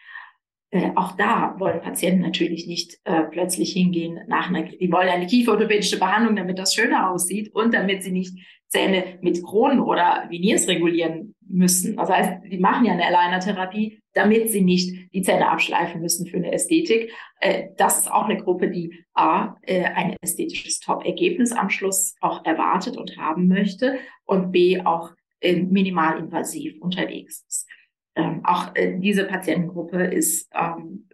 Äh, 0.70 0.90
auch 0.96 1.12
da 1.12 1.54
wollen 1.58 1.80
Patienten 1.80 2.22
natürlich 2.22 2.66
nicht 2.66 2.98
äh, 3.04 3.22
plötzlich 3.22 3.72
hingehen 3.72 4.20
nach 4.26 4.48
einer, 4.48 4.64
die 4.64 4.90
wollen 4.92 5.08
eine 5.08 5.26
kieferorthopädische 5.26 5.98
Behandlung, 5.98 6.36
damit 6.36 6.58
das 6.58 6.74
schöner 6.74 7.10
aussieht 7.10 7.54
und 7.54 7.72
damit 7.72 8.02
sie 8.02 8.12
nicht 8.12 8.36
Zähne 8.68 9.18
mit 9.20 9.42
Kronen 9.44 9.80
oder 9.80 10.26
Veneers 10.28 10.66
regulieren 10.66 11.34
müssen. 11.48 11.96
Das 11.96 12.10
heißt, 12.10 12.44
die 12.50 12.58
machen 12.58 12.84
ja 12.84 12.92
eine 12.94 13.06
Aligner-Therapie, 13.06 14.00
damit 14.12 14.50
sie 14.50 14.60
nicht 14.60 15.14
die 15.14 15.22
Zähne 15.22 15.48
abschleifen 15.48 16.00
müssen 16.00 16.26
für 16.26 16.38
eine 16.38 16.52
Ästhetik. 16.52 17.12
Äh, 17.40 17.68
das 17.76 18.00
ist 18.00 18.10
auch 18.10 18.24
eine 18.24 18.42
Gruppe, 18.42 18.68
die 18.68 19.04
A, 19.14 19.54
äh, 19.62 19.84
ein 19.84 20.16
ästhetisches 20.20 20.80
Top-Ergebnis 20.80 21.52
am 21.52 21.70
Schluss 21.70 22.16
auch 22.20 22.44
erwartet 22.44 22.96
und 22.96 23.16
haben 23.16 23.46
möchte 23.46 23.98
und 24.24 24.50
B, 24.50 24.82
auch 24.84 25.12
minimalinvasiv 25.42 26.80
unterwegs 26.80 27.44
ist. 27.46 27.68
Ähm, 28.14 28.40
auch 28.44 28.74
äh, 28.74 28.98
diese 28.98 29.24
Patientengruppe 29.24 30.04
ist 30.04 30.50
ähm, 30.54 31.08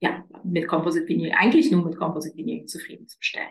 ja 0.00 0.24
mit 0.44 0.66
Composite 0.66 1.06
Veneering, 1.06 1.34
eigentlich 1.34 1.70
nur 1.70 1.84
mit 1.84 1.96
Composite 1.96 2.36
Veneering 2.36 2.66
zufriedenzustellen. 2.66 3.50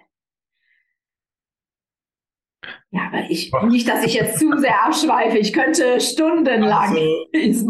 Ja, 2.91 3.07
aber 3.07 3.29
ich, 3.29 3.51
nicht, 3.67 3.87
dass 3.87 4.03
ich 4.03 4.15
jetzt 4.15 4.39
zu 4.39 4.51
sehr 4.57 4.83
abschweife. 4.83 5.37
Ich 5.37 5.53
könnte 5.53 6.01
stundenlang 6.01 6.93
also, 7.33 7.67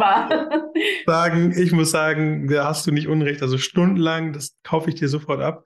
sagen, 1.05 1.53
ich 1.57 1.71
muss 1.73 1.91
sagen, 1.91 2.47
da 2.47 2.65
hast 2.65 2.87
du 2.87 2.91
nicht 2.91 3.07
Unrecht. 3.07 3.41
Also 3.41 3.57
stundenlang, 3.57 4.33
das 4.33 4.57
kaufe 4.63 4.89
ich 4.89 4.95
dir 4.95 5.09
sofort 5.09 5.41
ab. 5.41 5.65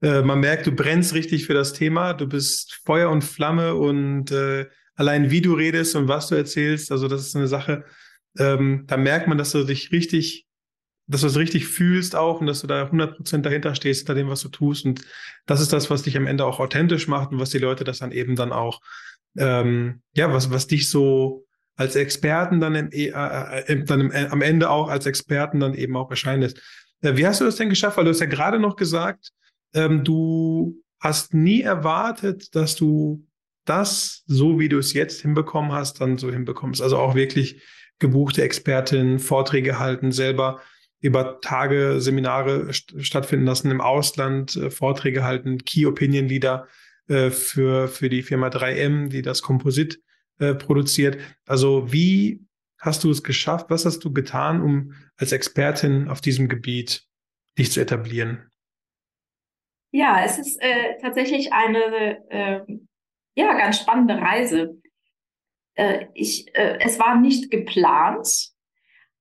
Äh, 0.00 0.22
man 0.22 0.40
merkt, 0.40 0.66
du 0.66 0.72
brennst 0.72 1.14
richtig 1.14 1.46
für 1.46 1.54
das 1.54 1.72
Thema. 1.72 2.14
Du 2.14 2.28
bist 2.28 2.80
Feuer 2.84 3.10
und 3.10 3.22
Flamme 3.22 3.74
und 3.74 4.30
äh, 4.30 4.66
allein 4.94 5.30
wie 5.30 5.40
du 5.40 5.54
redest 5.54 5.96
und 5.96 6.08
was 6.08 6.28
du 6.28 6.34
erzählst, 6.34 6.92
also 6.92 7.08
das 7.08 7.22
ist 7.22 7.36
eine 7.36 7.48
Sache, 7.48 7.84
ähm, 8.38 8.84
da 8.86 8.96
merkt 8.96 9.28
man, 9.28 9.38
dass 9.38 9.52
du 9.52 9.64
dich 9.64 9.92
richtig, 9.92 10.46
dass 11.06 11.20
du 11.20 11.26
es 11.26 11.36
richtig 11.36 11.66
fühlst 11.66 12.16
auch 12.16 12.40
und 12.40 12.46
dass 12.46 12.60
du 12.60 12.66
da 12.66 12.84
100% 12.84 13.42
dahinter 13.42 13.74
stehst, 13.74 14.00
hinter 14.00 14.14
dem, 14.14 14.28
was 14.28 14.40
du 14.40 14.48
tust. 14.48 14.84
Und 14.84 15.02
das 15.46 15.60
ist 15.60 15.72
das, 15.72 15.90
was 15.90 16.02
dich 16.02 16.16
am 16.16 16.26
Ende 16.26 16.44
auch 16.44 16.60
authentisch 16.60 17.08
macht 17.08 17.32
und 17.32 17.40
was 17.40 17.50
die 17.50 17.58
Leute 17.58 17.84
das 17.84 17.98
dann 17.98 18.12
eben 18.12 18.36
dann 18.36 18.52
auch, 18.52 18.80
ähm, 19.36 20.02
ja, 20.14 20.32
was, 20.32 20.50
was 20.50 20.66
dich 20.66 20.88
so 20.88 21.44
als 21.76 21.96
Experten 21.96 22.60
dann, 22.60 22.74
im, 22.74 22.90
äh, 22.92 23.08
äh, 23.08 23.84
dann 23.84 24.00
im, 24.00 24.12
äh, 24.12 24.28
am 24.30 24.42
Ende 24.42 24.70
auch 24.70 24.88
als 24.88 25.06
Experten 25.06 25.60
dann 25.60 25.74
eben 25.74 25.96
auch 25.96 26.10
erscheinen 26.10 26.42
lässt. 26.42 26.60
Äh, 27.02 27.16
wie 27.16 27.26
hast 27.26 27.40
du 27.40 27.44
das 27.44 27.56
denn 27.56 27.68
geschafft? 27.68 27.96
Weil 27.96 28.04
du 28.04 28.10
hast 28.10 28.20
ja 28.20 28.26
gerade 28.26 28.58
noch 28.58 28.76
gesagt, 28.76 29.30
ähm, 29.74 30.04
du 30.04 30.80
hast 31.00 31.34
nie 31.34 31.62
erwartet, 31.62 32.54
dass 32.54 32.76
du 32.76 33.26
das, 33.64 34.22
so 34.26 34.58
wie 34.58 34.68
du 34.68 34.78
es 34.78 34.92
jetzt 34.92 35.22
hinbekommen 35.22 35.72
hast, 35.72 36.00
dann 36.00 36.18
so 36.18 36.30
hinbekommst. 36.30 36.82
Also 36.82 36.98
auch 36.98 37.14
wirklich 37.14 37.62
gebuchte 37.98 38.42
Expertin, 38.42 39.18
Vorträge 39.18 39.78
halten, 39.78 40.12
selber 40.12 40.60
über 41.00 41.40
Tage 41.42 42.00
Seminare 42.00 42.72
st 42.72 42.94
stattfinden 43.04 43.44
lassen 43.44 43.70
im 43.70 43.80
Ausland, 43.80 44.56
äh, 44.56 44.70
Vorträge 44.70 45.22
halten, 45.22 45.58
Key 45.58 45.86
Opinion 45.86 46.28
Leader 46.28 46.66
äh, 47.08 47.30
für, 47.30 47.88
für 47.88 48.08
die 48.08 48.22
Firma 48.22 48.48
3M, 48.48 49.08
die 49.08 49.20
das 49.20 49.42
Komposit 49.42 50.00
äh, 50.38 50.54
produziert. 50.54 51.18
Also 51.46 51.92
wie 51.92 52.44
hast 52.78 53.04
du 53.04 53.10
es 53.10 53.22
geschafft? 53.22 53.66
Was 53.68 53.84
hast 53.84 54.00
du 54.00 54.12
getan, 54.12 54.62
um 54.62 54.94
als 55.16 55.32
Expertin 55.32 56.08
auf 56.08 56.20
diesem 56.20 56.48
Gebiet 56.48 57.04
dich 57.58 57.70
zu 57.70 57.80
etablieren? 57.80 58.50
Ja, 59.90 60.24
es 60.24 60.38
ist 60.38 60.60
äh, 60.60 60.98
tatsächlich 61.00 61.52
eine 61.52 62.18
äh, 62.30 62.60
ja, 63.34 63.52
ganz 63.54 63.78
spannende 63.78 64.20
Reise. 64.20 64.80
Äh, 65.74 66.06
ich, 66.14 66.54
äh, 66.54 66.78
es 66.80 66.98
war 66.98 67.18
nicht 67.18 67.50
geplant, 67.50 68.28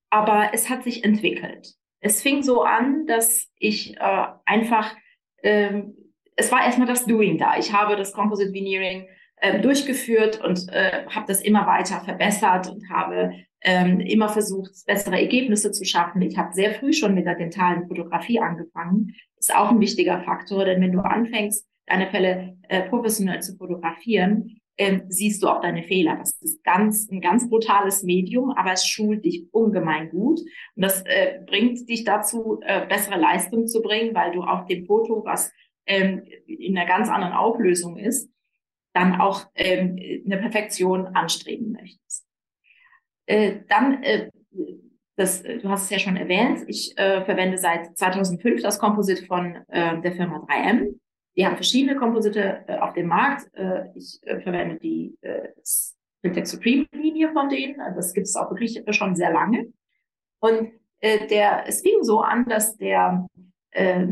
aber 0.10 0.52
es 0.54 0.70
hat 0.70 0.84
sich 0.84 1.04
entwickelt. 1.04 1.74
Es 2.00 2.22
fing 2.22 2.44
so 2.44 2.64
an, 2.64 3.08
dass 3.08 3.50
ich 3.58 3.98
äh, 3.98 4.26
einfach, 4.46 4.96
ähm, 5.42 5.96
es 6.36 6.52
war 6.52 6.64
erstmal 6.64 6.88
das 6.88 7.06
Doing 7.06 7.38
da. 7.38 7.58
Ich 7.58 7.74
habe 7.74 7.96
das 7.96 8.14
Composite 8.14 8.54
Veneering 8.54 9.08
äh, 9.38 9.60
durchgeführt 9.62 10.42
und 10.44 10.70
äh, 10.70 11.06
habe 11.08 11.26
das 11.28 11.42
immer 11.42 11.66
weiter 11.66 12.02
verbessert 12.02 12.70
und 12.70 12.90
habe 12.90 13.34
ähm, 13.62 14.02
immer 14.02 14.30
versucht, 14.30 14.72
bessere 14.86 15.20
Ergebnisse 15.20 15.72
zu 15.72 15.86
schaffen. 15.86 16.22
Ich 16.22 16.38
habe 16.38 16.54
sehr 16.54 16.74
früh 16.76 16.94
schon 16.94 17.16
mit 17.16 17.26
der 17.26 17.36
dentalen 17.36 17.88
Fotografie 17.88 18.40
angefangen. 18.40 19.16
Ist 19.38 19.56
auch 19.56 19.72
ein 19.72 19.80
wichtiger 19.80 20.22
Faktor, 20.24 20.66
denn 20.66 20.82
wenn 20.82 20.92
du 20.92 21.00
anfängst, 21.00 21.66
deine 21.86 22.10
Fälle 22.10 22.58
äh, 22.70 22.90
professionell 22.90 23.42
zu 23.42 23.56
fotografieren, 23.58 24.58
ähm, 24.78 25.04
siehst 25.08 25.44
du 25.44 25.50
auch 25.50 25.62
deine 25.62 25.84
Fehler. 25.84 26.16
Das 26.18 26.42
ist 26.42 26.64
ganz, 26.64 27.10
ein 27.12 27.22
ganz 27.22 27.50
brutales 27.50 28.04
Medium, 28.04 28.52
aber 28.52 28.72
es 28.72 28.88
schult 28.88 29.24
dich 29.24 29.46
ungemein 29.52 30.10
gut. 30.10 30.40
Und 30.40 30.82
das 30.82 31.04
äh, 31.06 31.40
bringt 31.46 31.88
dich 31.88 32.04
dazu, 32.04 32.60
äh, 32.62 32.88
bessere 32.88 33.20
Leistung 33.20 33.68
zu 33.68 33.82
bringen, 33.82 34.16
weil 34.16 34.32
du 34.32 34.42
auf 34.42 34.66
dem 34.66 34.86
Foto, 34.86 35.24
was 35.26 35.52
ähm, 35.86 36.24
in 36.48 36.78
einer 36.78 36.88
ganz 36.88 37.10
anderen 37.10 37.34
Auflösung 37.34 37.98
ist, 37.98 38.32
dann 38.94 39.20
auch 39.20 39.46
ähm, 39.56 39.98
eine 40.26 40.38
Perfektion 40.38 41.08
anstreben 41.08 41.72
möchtest. 41.72 42.26
Äh, 43.26 43.62
dann, 43.70 44.02
äh, 44.04 44.30
das, 45.16 45.44
du 45.44 45.70
hast 45.70 45.84
es 45.84 45.90
ja 45.92 46.00
schon 46.00 46.18
erwähnt, 46.18 46.64
ich 46.68 46.98
äh, 46.98 47.24
verwende 47.24 47.58
seit 47.58 47.96
2005 47.98 48.62
das 48.62 48.80
Komposit 48.80 49.28
von 49.28 49.58
äh, 49.68 50.02
der 50.02 50.14
Firma 50.14 50.46
3M. 50.48 50.96
Die 51.36 51.46
haben 51.46 51.56
verschiedene 51.56 51.96
Komposite 51.96 52.64
äh, 52.68 52.78
auf 52.78 52.94
dem 52.94 53.08
Markt. 53.08 53.50
Äh, 53.54 53.86
ich 53.96 54.20
äh, 54.24 54.40
verwende 54.42 54.78
die 54.78 55.18
äh, 55.22 55.50
Supreme 56.46 56.88
Linie 56.92 57.32
von 57.34 57.50
denen. 57.50 57.80
Also 57.82 57.98
das 57.98 58.14
gibt 58.14 58.28
es 58.28 58.36
auch 58.36 58.50
wirklich 58.52 58.82
schon 58.96 59.16
sehr 59.16 59.32
lange. 59.32 59.74
Und 60.40 60.72
äh, 61.00 61.28
der, 61.28 61.68
es 61.68 61.82
fing 61.82 62.04
so 62.04 62.22
an, 62.22 62.46
dass 62.46 62.78
der 62.78 63.28
äh, 63.72 64.08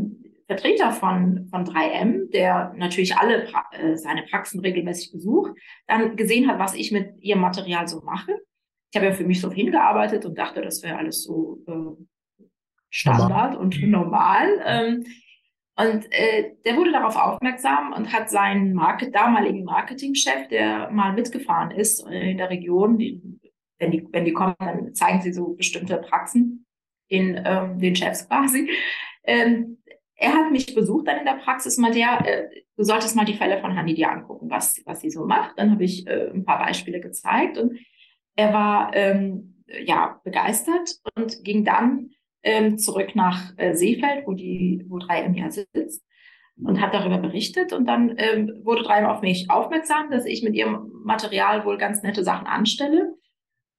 Vertreter 0.48 0.92
von, 0.92 1.48
von 1.50 1.64
3M, 1.64 2.30
der 2.32 2.74
natürlich 2.76 3.16
alle 3.16 3.46
pra 3.46 3.66
äh, 3.72 3.96
seine 3.96 4.24
Praxen 4.24 4.60
regelmäßig 4.60 5.14
besucht, 5.14 5.54
dann 5.88 6.18
gesehen 6.18 6.50
hat, 6.50 6.60
was 6.60 6.74
ich 6.74 6.92
mit 6.92 7.22
ihrem 7.22 7.40
Material 7.40 7.88
so 7.88 8.02
mache. 8.02 8.34
Ich 8.92 8.98
habe 8.98 9.06
ja 9.08 9.14
für 9.14 9.24
mich 9.24 9.40
so 9.40 9.50
hingearbeitet 9.50 10.26
und 10.26 10.38
dachte, 10.38 10.62
das 10.62 10.84
wäre 10.84 10.98
alles 10.98 11.24
so 11.24 11.64
äh, 11.68 12.44
Standard 12.90 13.56
und 13.56 13.82
normal. 13.84 14.62
Ähm, 14.66 15.06
und 15.78 16.12
äh, 16.12 16.52
der 16.66 16.76
wurde 16.76 16.92
darauf 16.92 17.16
aufmerksam 17.16 17.94
und 17.94 18.12
hat 18.12 18.30
seinen 18.30 18.74
Market, 18.74 19.16
damaligen 19.16 19.64
Marketingchef, 19.64 20.48
der 20.50 20.92
mal 20.92 21.14
mitgefahren 21.14 21.72
ist 21.72 22.06
in 22.08 22.38
der 22.38 22.50
Region, 22.50 22.98
die, 22.98 23.22
wenn, 23.80 23.92
die, 23.92 24.08
wenn 24.12 24.26
die 24.26 24.34
kommen, 24.34 24.56
dann 24.60 24.94
zeigen 24.94 25.22
sie 25.22 25.34
so 25.34 25.54
bestimmte 25.54 25.98
Praxen 25.98 26.66
in 27.08 27.42
ähm, 27.46 27.80
den 27.80 27.96
Chefs 27.96 28.28
quasi. 28.28 28.70
Ähm, 29.24 29.78
er 30.16 30.34
hat 30.34 30.52
mich 30.52 30.76
besucht 30.76 31.08
dann 31.08 31.20
in 31.20 31.26
der 31.26 31.42
Praxis 31.44 31.78
meinte, 31.78 32.00
ja, 32.00 32.24
äh, 32.24 32.48
du 32.78 32.84
solltest 32.84 33.16
mal 33.16 33.26
die 33.26 33.34
Fälle 33.34 33.60
von 33.60 33.76
Hanni 33.76 33.96
dir 33.96 34.12
angucken, 34.12 34.50
was, 34.50 34.82
was 34.86 35.02
sie 35.02 35.10
so 35.10 35.26
macht. 35.26 35.58
Dann 35.58 35.72
habe 35.72 35.84
ich 35.84 36.06
äh, 36.06 36.30
ein 36.30 36.46
paar 36.46 36.60
Beispiele 36.60 37.00
gezeigt 37.00 37.58
und 37.58 37.80
er 38.36 38.54
war 38.54 38.92
ähm, 38.94 39.64
ja 39.84 40.20
begeistert 40.24 41.00
und 41.16 41.44
ging 41.44 41.66
dann 41.66 42.12
ähm, 42.44 42.78
zurück 42.78 43.16
nach 43.16 43.54
äh, 43.58 43.76
Seefeld, 43.76 44.26
wo 44.26 44.34
die, 44.34 44.86
wo 44.88 44.98
3M 44.98 45.38
ja 45.38 45.52
sitzt 45.52 46.04
und 46.58 46.82
hat 46.82 46.94
darüber 46.94 47.18
berichtet 47.18 47.74
und 47.74 47.86
dann 47.86 48.16
ähm, 48.18 48.52
wurde 48.64 48.82
3M 48.82 49.06
auf 49.06 49.22
mich 49.22 49.50
aufmerksam, 49.50 50.12
dass 50.12 50.26
ich 50.26 50.44
mit 50.44 50.56
ihrem 50.56 50.92
Material 51.04 51.66
wohl 51.66 51.78
ganz 51.78 52.04
nette 52.04 52.24
Sachen 52.24 52.48
anstelle 52.48 53.14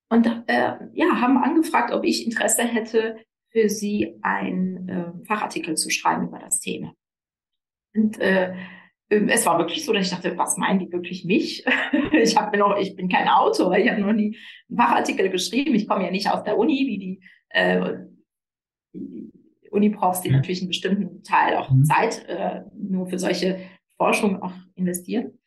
und 0.08 0.26
äh, 0.46 0.74
ja, 0.92 1.20
haben 1.20 1.38
angefragt, 1.38 1.92
ob 1.92 2.04
ich 2.04 2.26
Interesse 2.26 2.62
hätte, 2.64 3.16
für 3.50 3.68
sie 3.68 4.18
einen 4.22 4.88
äh, 4.88 5.26
Fachartikel 5.26 5.76
zu 5.76 5.90
schreiben 5.90 6.28
über 6.28 6.38
das 6.38 6.60
Thema. 6.60 6.94
Und 7.94 8.18
äh, 8.20 8.54
ähm, 9.10 9.28
es 9.28 9.44
war 9.46 9.58
wirklich 9.58 9.84
so, 9.84 9.92
dass 9.92 10.06
ich 10.06 10.12
dachte, 10.12 10.36
was 10.38 10.56
meinen 10.56 10.78
die 10.78 10.90
wirklich 10.90 11.24
mich? 11.24 11.64
ich 12.12 12.36
habe 12.36 12.56
noch, 12.56 12.76
ich 12.78 12.96
bin 12.96 13.08
kein 13.08 13.28
Autor, 13.28 13.76
ich 13.76 13.90
habe 13.90 14.00
noch 14.00 14.12
nie 14.12 14.36
einen 14.68 14.78
Fachartikel 14.78 15.28
geschrieben. 15.28 15.74
Ich 15.74 15.86
komme 15.86 16.04
ja 16.04 16.10
nicht 16.10 16.30
aus 16.30 16.44
der 16.44 16.56
Uni, 16.56 16.86
wie 16.86 16.98
die, 16.98 17.20
äh, 17.50 17.94
Uni-Profs, 19.72 20.20
die 20.20 20.28
mhm. 20.28 20.36
natürlich 20.36 20.60
einen 20.60 20.68
bestimmten 20.68 21.22
Teil 21.22 21.56
auch 21.56 21.70
mhm. 21.70 21.84
Zeit 21.84 22.24
äh, 22.28 22.62
nur 22.76 23.06
für 23.06 23.18
solche 23.18 23.58
Forschung 23.96 24.42
auch 24.42 24.52
investieren. 24.74 25.38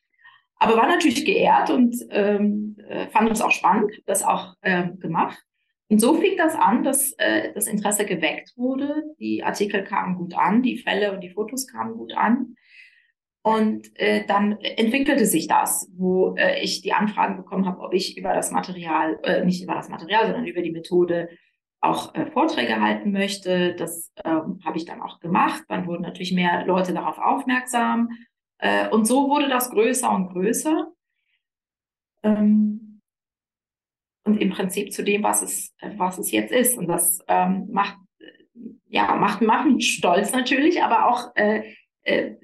Aber 0.58 0.78
war 0.78 0.88
natürlich 0.88 1.26
geehrt 1.26 1.70
und 1.70 1.96
ähm, 2.10 2.78
äh, 2.88 3.08
fand 3.08 3.30
es 3.32 3.42
auch 3.42 3.52
spannend, 3.52 3.92
das 4.06 4.24
auch 4.24 4.56
äh, 4.62 4.88
gemacht. 5.00 5.38
Und 5.90 6.00
so 6.00 6.16
fing 6.16 6.38
das 6.38 6.56
an, 6.56 6.84
dass 6.84 7.12
äh, 7.18 7.54
das 7.54 7.68
Interesse 7.68 8.06
geweckt 8.06 8.54
wurde. 8.56 9.04
Die 9.20 9.44
Artikel 9.44 9.84
kamen 9.84 10.16
gut 10.16 10.36
an, 10.36 10.64
die 10.64 10.78
Fälle 10.78 11.14
und 11.14 11.22
die 11.22 11.30
Fotos 11.30 11.68
kamen 11.68 11.96
gut 11.96 12.14
an. 12.14 12.56
Und 13.44 13.92
äh, 14.00 14.26
dann 14.26 14.58
entwickelte 14.60 15.28
sich 15.28 15.48
das, 15.48 15.88
wo 15.96 16.34
äh, 16.36 16.64
ich 16.64 16.82
die 16.82 16.94
Anfragen 16.94 17.38
bekommen 17.38 17.68
habe, 17.68 17.82
ob 17.82 17.94
ich 17.94 18.18
über 18.18 18.34
das 18.34 18.50
Material, 18.50 19.20
äh, 19.22 19.46
nicht 19.46 19.62
über 19.62 19.76
das 19.76 19.90
Material, 19.90 20.26
sondern 20.26 20.48
über 20.48 20.64
die 20.64 20.72
Methode 20.72 21.30
auch 21.86 22.14
äh, 22.16 22.26
Vorträge 22.32 22.82
halten 22.82 23.12
möchte. 23.12 23.76
Das 23.76 24.12
ähm, 24.24 24.60
habe 24.64 24.78
ich 24.78 24.86
dann 24.86 25.02
auch 25.02 25.20
gemacht. 25.20 25.64
Dann 25.70 25.88
wurden 25.88 26.04
natürlich 26.04 26.34
mehr 26.34 26.66
Leute 26.66 26.94
darauf 26.94 27.18
aufmerksam. 27.18 28.10
Äh, 28.58 28.90
und 28.90 29.06
so 29.06 29.30
wurde 29.30 29.50
das 29.50 29.70
größer 29.70 30.10
und 30.12 30.30
größer. 30.30 30.92
Ähm, 32.24 33.02
und 34.24 34.42
im 34.42 34.50
Prinzip 34.50 34.92
zu 34.92 35.04
dem, 35.04 35.24
was 35.24 35.42
es, 35.42 35.76
was 35.98 36.18
es 36.18 36.32
jetzt 36.32 36.52
ist. 36.52 36.78
Und 36.78 36.88
das 36.88 37.20
ähm, 37.28 37.68
macht, 37.72 37.98
ja, 38.88 39.16
macht, 39.16 39.42
macht 39.42 39.68
mich 39.68 39.94
stolz 39.94 40.32
natürlich, 40.32 40.82
aber 40.82 41.08
auch 41.08 41.36
äh, 41.36 41.74
äh, 42.04 42.36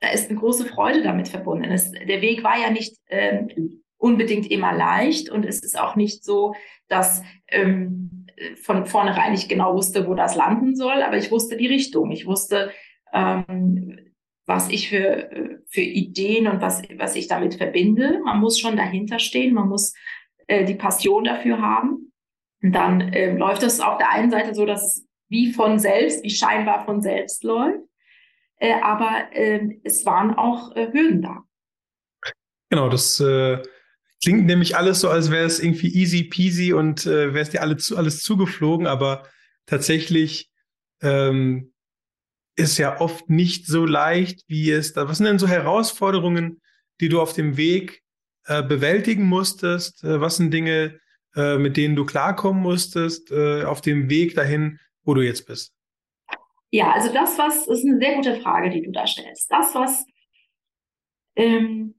da 0.00 0.10
ist 0.10 0.30
eine 0.30 0.38
große 0.38 0.66
Freude 0.66 1.02
damit 1.02 1.28
verbunden. 1.28 1.70
Es, 1.70 1.90
der 1.90 2.20
Weg 2.20 2.44
war 2.44 2.58
ja 2.58 2.70
nicht 2.70 2.96
ähm, 3.08 3.82
unbedingt 4.06 4.50
immer 4.50 4.72
leicht 4.72 5.28
und 5.30 5.44
es 5.44 5.62
ist 5.62 5.78
auch 5.78 5.96
nicht 5.96 6.24
so, 6.24 6.54
dass 6.88 7.22
ähm, 7.48 8.26
von 8.62 8.86
vornherein 8.86 9.34
ich 9.34 9.48
genau 9.48 9.74
wusste, 9.74 10.06
wo 10.06 10.14
das 10.14 10.36
landen 10.36 10.76
soll, 10.76 11.02
aber 11.02 11.16
ich 11.16 11.30
wusste 11.30 11.56
die 11.56 11.66
Richtung. 11.66 12.10
Ich 12.10 12.26
wusste, 12.26 12.70
ähm, 13.12 13.98
was 14.46 14.68
ich 14.68 14.88
für, 14.88 15.60
für 15.68 15.80
Ideen 15.80 16.46
und 16.46 16.60
was, 16.60 16.82
was 16.96 17.16
ich 17.16 17.26
damit 17.26 17.54
verbinde. 17.54 18.20
Man 18.24 18.40
muss 18.40 18.58
schon 18.58 18.76
dahinter 18.76 19.18
stehen, 19.18 19.54
man 19.54 19.68
muss 19.68 19.94
äh, 20.46 20.64
die 20.64 20.74
Passion 20.74 21.24
dafür 21.24 21.60
haben. 21.60 22.12
Und 22.62 22.72
dann 22.72 23.12
äh, 23.12 23.36
läuft 23.36 23.62
es 23.62 23.80
auf 23.80 23.98
der 23.98 24.10
einen 24.10 24.30
Seite 24.30 24.54
so, 24.54 24.66
dass 24.66 24.82
es 24.82 25.06
wie 25.28 25.52
von 25.52 25.78
selbst, 25.78 26.22
wie 26.22 26.30
scheinbar 26.30 26.84
von 26.84 27.02
selbst 27.02 27.42
läuft 27.42 27.86
äh, 28.58 28.80
aber 28.80 29.28
äh, 29.32 29.78
es 29.84 30.06
waren 30.06 30.34
auch 30.34 30.74
äh, 30.76 30.92
Hürden 30.92 31.22
da. 31.22 31.44
Genau, 32.70 32.88
das 32.88 33.20
äh, 33.20 33.62
klingt 34.22 34.46
nämlich 34.46 34.76
alles 34.76 35.00
so, 35.00 35.10
als 35.10 35.30
wäre 35.30 35.46
es 35.46 35.60
irgendwie 35.60 35.94
easy 35.94 36.24
peasy 36.24 36.72
und 36.72 37.06
äh, 37.06 37.34
wäre 37.34 37.40
es 37.42 37.50
dir 37.50 37.62
alle 37.62 37.76
zu, 37.76 37.96
alles 37.96 38.22
zugeflogen, 38.22 38.86
aber 38.86 39.26
tatsächlich 39.66 40.50
ähm, 41.02 41.72
ist 42.56 42.78
ja 42.78 43.00
oft 43.00 43.28
nicht 43.28 43.66
so 43.66 43.84
leicht, 43.84 44.42
wie 44.48 44.70
es 44.70 44.94
da. 44.94 45.08
Was 45.08 45.18
sind 45.18 45.26
denn 45.26 45.38
so 45.38 45.46
Herausforderungen, 45.46 46.62
die 47.00 47.08
du 47.08 47.20
auf 47.20 47.34
dem 47.34 47.56
Weg 47.56 48.02
äh, 48.46 48.62
bewältigen 48.62 49.24
musstest? 49.24 50.02
Äh, 50.02 50.20
was 50.20 50.36
sind 50.36 50.52
Dinge, 50.52 50.98
äh, 51.34 51.58
mit 51.58 51.76
denen 51.76 51.96
du 51.96 52.06
klarkommen 52.06 52.62
musstest 52.62 53.30
äh, 53.30 53.64
auf 53.64 53.82
dem 53.82 54.08
Weg 54.08 54.34
dahin, 54.34 54.80
wo 55.02 55.12
du 55.12 55.20
jetzt 55.20 55.46
bist? 55.46 55.74
Ja, 56.70 56.92
also 56.92 57.12
das, 57.12 57.38
was, 57.38 57.66
ist 57.68 57.84
eine 57.84 57.98
sehr 57.98 58.14
gute 58.16 58.40
Frage, 58.40 58.70
die 58.70 58.82
du 58.82 58.90
da 58.90 59.06
stellst. 59.06 59.50
Das, 59.50 59.74
was 59.74 60.04
ähm, 61.36 61.95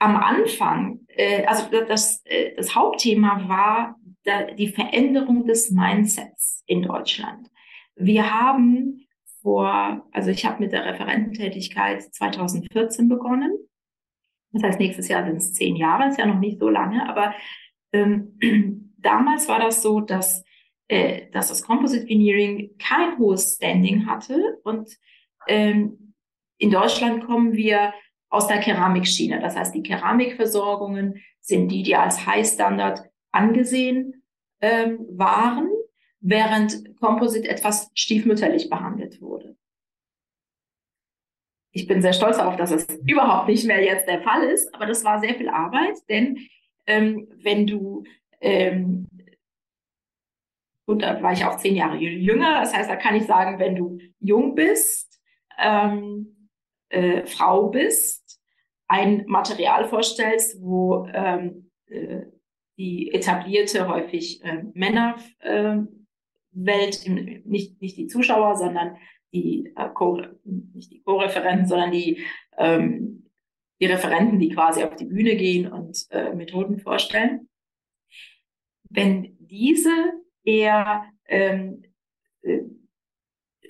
am 0.00 0.16
Anfang, 0.16 1.06
äh, 1.08 1.44
also 1.46 1.68
das, 1.86 2.22
äh, 2.24 2.54
das 2.56 2.74
Hauptthema 2.74 3.48
war 3.48 3.96
da, 4.24 4.50
die 4.50 4.68
Veränderung 4.68 5.46
des 5.46 5.70
Mindsets 5.70 6.64
in 6.66 6.82
Deutschland. 6.82 7.48
Wir 7.94 8.32
haben 8.32 9.06
vor, 9.40 10.06
also 10.12 10.30
ich 10.30 10.44
habe 10.44 10.60
mit 10.62 10.72
der 10.72 10.84
Referententätigkeit 10.84 12.02
2014 12.02 13.08
begonnen. 13.08 13.52
Das 14.52 14.64
heißt, 14.64 14.80
nächstes 14.80 15.06
Jahr 15.06 15.24
sind 15.24 15.36
es 15.36 15.54
zehn 15.54 15.76
Jahre, 15.76 16.08
ist 16.08 16.18
ja 16.18 16.26
noch 16.26 16.40
nicht 16.40 16.58
so 16.58 16.68
lange, 16.68 17.08
aber 17.08 17.34
ähm, 17.92 18.36
damals 18.98 19.48
war 19.48 19.60
das 19.60 19.80
so, 19.80 20.00
dass 20.00 20.44
äh, 20.90 21.30
dass 21.30 21.50
das 21.50 21.62
Composite 21.62 22.08
Veneering 22.08 22.76
kein 22.76 23.16
hohes 23.16 23.54
Standing 23.54 24.06
hatte. 24.06 24.58
Und 24.64 24.90
ähm, 25.46 26.14
in 26.58 26.72
Deutschland 26.72 27.24
kommen 27.26 27.52
wir 27.52 27.94
aus 28.30 28.46
der 28.46 28.60
Keramikschiene. 28.60 29.40
Das 29.40 29.56
heißt, 29.56 29.74
die 29.74 29.82
Keramikversorgungen 29.82 31.20
sind 31.40 31.68
die, 31.68 31.82
die 31.82 31.96
als 31.96 32.26
High 32.26 32.46
Standard 32.46 33.02
angesehen 33.32 34.22
ähm, 34.60 35.06
waren, 35.10 35.68
während 36.20 36.96
Composite 36.98 37.48
etwas 37.48 37.90
stiefmütterlich 37.94 38.70
behandelt 38.70 39.20
wurde. 39.20 39.56
Ich 41.72 41.86
bin 41.86 42.02
sehr 42.02 42.12
stolz 42.12 42.38
darauf, 42.38 42.56
dass 42.56 42.72
es 42.72 42.86
überhaupt 43.06 43.48
nicht 43.48 43.66
mehr 43.66 43.82
jetzt 43.82 44.08
der 44.08 44.22
Fall 44.22 44.42
ist, 44.44 44.74
aber 44.74 44.86
das 44.86 45.04
war 45.04 45.20
sehr 45.20 45.34
viel 45.34 45.48
Arbeit, 45.48 45.96
denn 46.08 46.38
ähm, 46.86 47.28
wenn 47.36 47.66
du 47.66 48.04
ähm, 48.40 49.06
und 50.86 51.02
da 51.02 51.22
war 51.22 51.32
ich 51.32 51.44
auch 51.44 51.56
zehn 51.56 51.76
Jahre 51.76 51.96
jünger. 51.98 52.60
Das 52.60 52.74
heißt, 52.74 52.90
da 52.90 52.96
kann 52.96 53.14
ich 53.14 53.24
sagen, 53.24 53.60
wenn 53.60 53.76
du 53.76 53.98
jung 54.18 54.56
bist, 54.56 55.20
ähm, 55.56 56.39
äh, 56.90 57.26
Frau 57.26 57.68
bist, 57.68 58.40
ein 58.88 59.24
Material 59.26 59.88
vorstellst, 59.88 60.60
wo 60.60 61.06
ähm, 61.12 61.70
äh, 61.86 62.22
die 62.76 63.12
etablierte, 63.12 63.88
häufig 63.88 64.42
äh, 64.42 64.64
Männerwelt, 64.74 65.26
äh, 67.06 67.42
nicht, 67.44 67.80
nicht 67.80 67.96
die 67.96 68.06
Zuschauer, 68.06 68.56
sondern 68.56 68.96
die, 69.32 69.72
äh, 69.76 69.88
Co 69.94 70.22
nicht 70.44 70.90
die 70.90 71.02
Co-Referenten, 71.02 71.66
sondern 71.66 71.92
die, 71.92 72.24
ähm, 72.58 73.30
die 73.80 73.86
Referenten, 73.86 74.38
die 74.38 74.50
quasi 74.50 74.82
auf 74.82 74.96
die 74.96 75.06
Bühne 75.06 75.36
gehen 75.36 75.70
und 75.70 76.06
äh, 76.10 76.34
Methoden 76.34 76.80
vorstellen. 76.80 77.48
Wenn 78.88 79.36
diese 79.38 80.12
eher 80.42 81.04
ähm, 81.26 81.82
äh, 82.42 82.62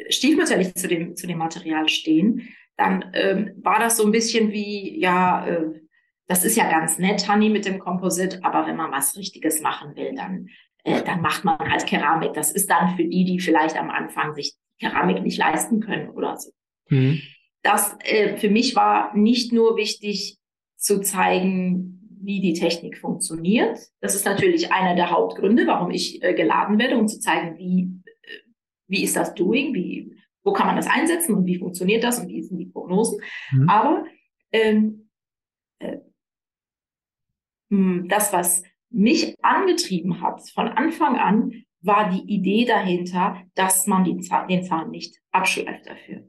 stiefmütterlich 0.09 0.74
zu 0.74 0.88
dem, 0.88 1.14
zu 1.16 1.26
dem 1.26 1.38
Material 1.38 1.88
stehen, 1.88 2.48
dann 2.81 3.11
ähm, 3.12 3.53
war 3.62 3.79
das 3.79 3.99
so 3.99 4.07
ein 4.07 4.11
bisschen 4.11 4.53
wie, 4.53 4.99
ja, 4.99 5.47
äh, 5.47 5.81
das 6.27 6.45
ist 6.47 6.57
ja 6.57 6.71
ganz 6.71 6.99
nett, 6.99 7.29
Honey, 7.29 7.51
mit 7.51 7.66
dem 7.66 7.79
Komposit, 7.79 8.43
aber 8.43 8.66
wenn 8.66 8.77
man 8.77 8.90
was 8.90 9.16
Richtiges 9.19 9.61
machen 9.61 9.95
will, 9.97 10.14
dann, 10.14 10.49
äh, 10.85 11.03
dann 11.03 11.21
macht 11.21 11.45
man 11.45 11.59
halt 11.59 11.87
Keramik. 11.87 12.33
Das 12.33 12.51
ist 12.51 12.71
dann 12.71 12.97
für 12.97 13.05
die, 13.05 13.25
die 13.27 13.38
vielleicht 13.38 13.77
am 13.77 13.90
Anfang 13.90 14.35
sich 14.35 14.55
Keramik 14.81 15.23
nicht 15.23 15.37
leisten 15.37 15.81
können 15.81 16.09
oder 16.09 16.38
so. 16.38 16.53
Mhm. 16.88 17.21
Das 17.62 17.99
äh, 18.01 18.38
für 18.38 18.49
mich 18.49 18.75
war 18.75 19.14
nicht 19.14 19.53
nur 19.53 19.77
wichtig 19.77 20.38
zu 20.77 21.03
zeigen, 21.03 22.19
wie 22.23 22.40
die 22.40 22.55
Technik 22.55 22.97
funktioniert. 22.97 23.79
Das 24.01 24.14
ist 24.14 24.25
natürlich 24.25 24.73
einer 24.73 24.95
der 24.95 25.11
Hauptgründe, 25.11 25.66
warum 25.66 25.90
ich 25.90 26.23
äh, 26.23 26.33
geladen 26.33 26.79
werde, 26.79 26.97
um 26.97 27.09
zu 27.09 27.21
zeigen, 27.21 27.59
wie, 27.59 27.90
äh, 28.23 28.38
wie 28.88 29.05
ist 29.05 29.16
das 29.16 29.35
Doing, 29.35 29.75
wie, 29.75 30.16
wo 30.51 30.53
kann 30.53 30.67
man 30.67 30.75
das 30.77 30.89
einsetzen 30.89 31.37
und 31.37 31.47
wie 31.47 31.59
funktioniert 31.59 32.03
das 32.03 32.19
und 32.19 32.29
wie 32.29 32.43
sind 32.43 32.59
die 32.59 32.67
Prognosen. 32.67 33.21
Mhm. 33.53 33.69
Aber 33.69 34.05
ähm, 34.51 35.09
äh, 35.79 35.99
hm, 37.71 38.09
das, 38.09 38.33
was 38.33 38.65
mich 38.91 39.37
angetrieben 39.43 40.21
hat 40.21 40.43
von 40.51 40.67
Anfang 40.67 41.17
an, 41.17 41.53
war 41.83 42.11
die 42.11 42.35
Idee 42.35 42.65
dahinter, 42.65 43.43
dass 43.55 43.87
man 43.87 44.03
die, 44.03 44.21
den 44.49 44.65
Zahn 44.65 44.91
nicht 44.91 45.21
abschleift 45.31 45.87
dafür. 45.87 46.25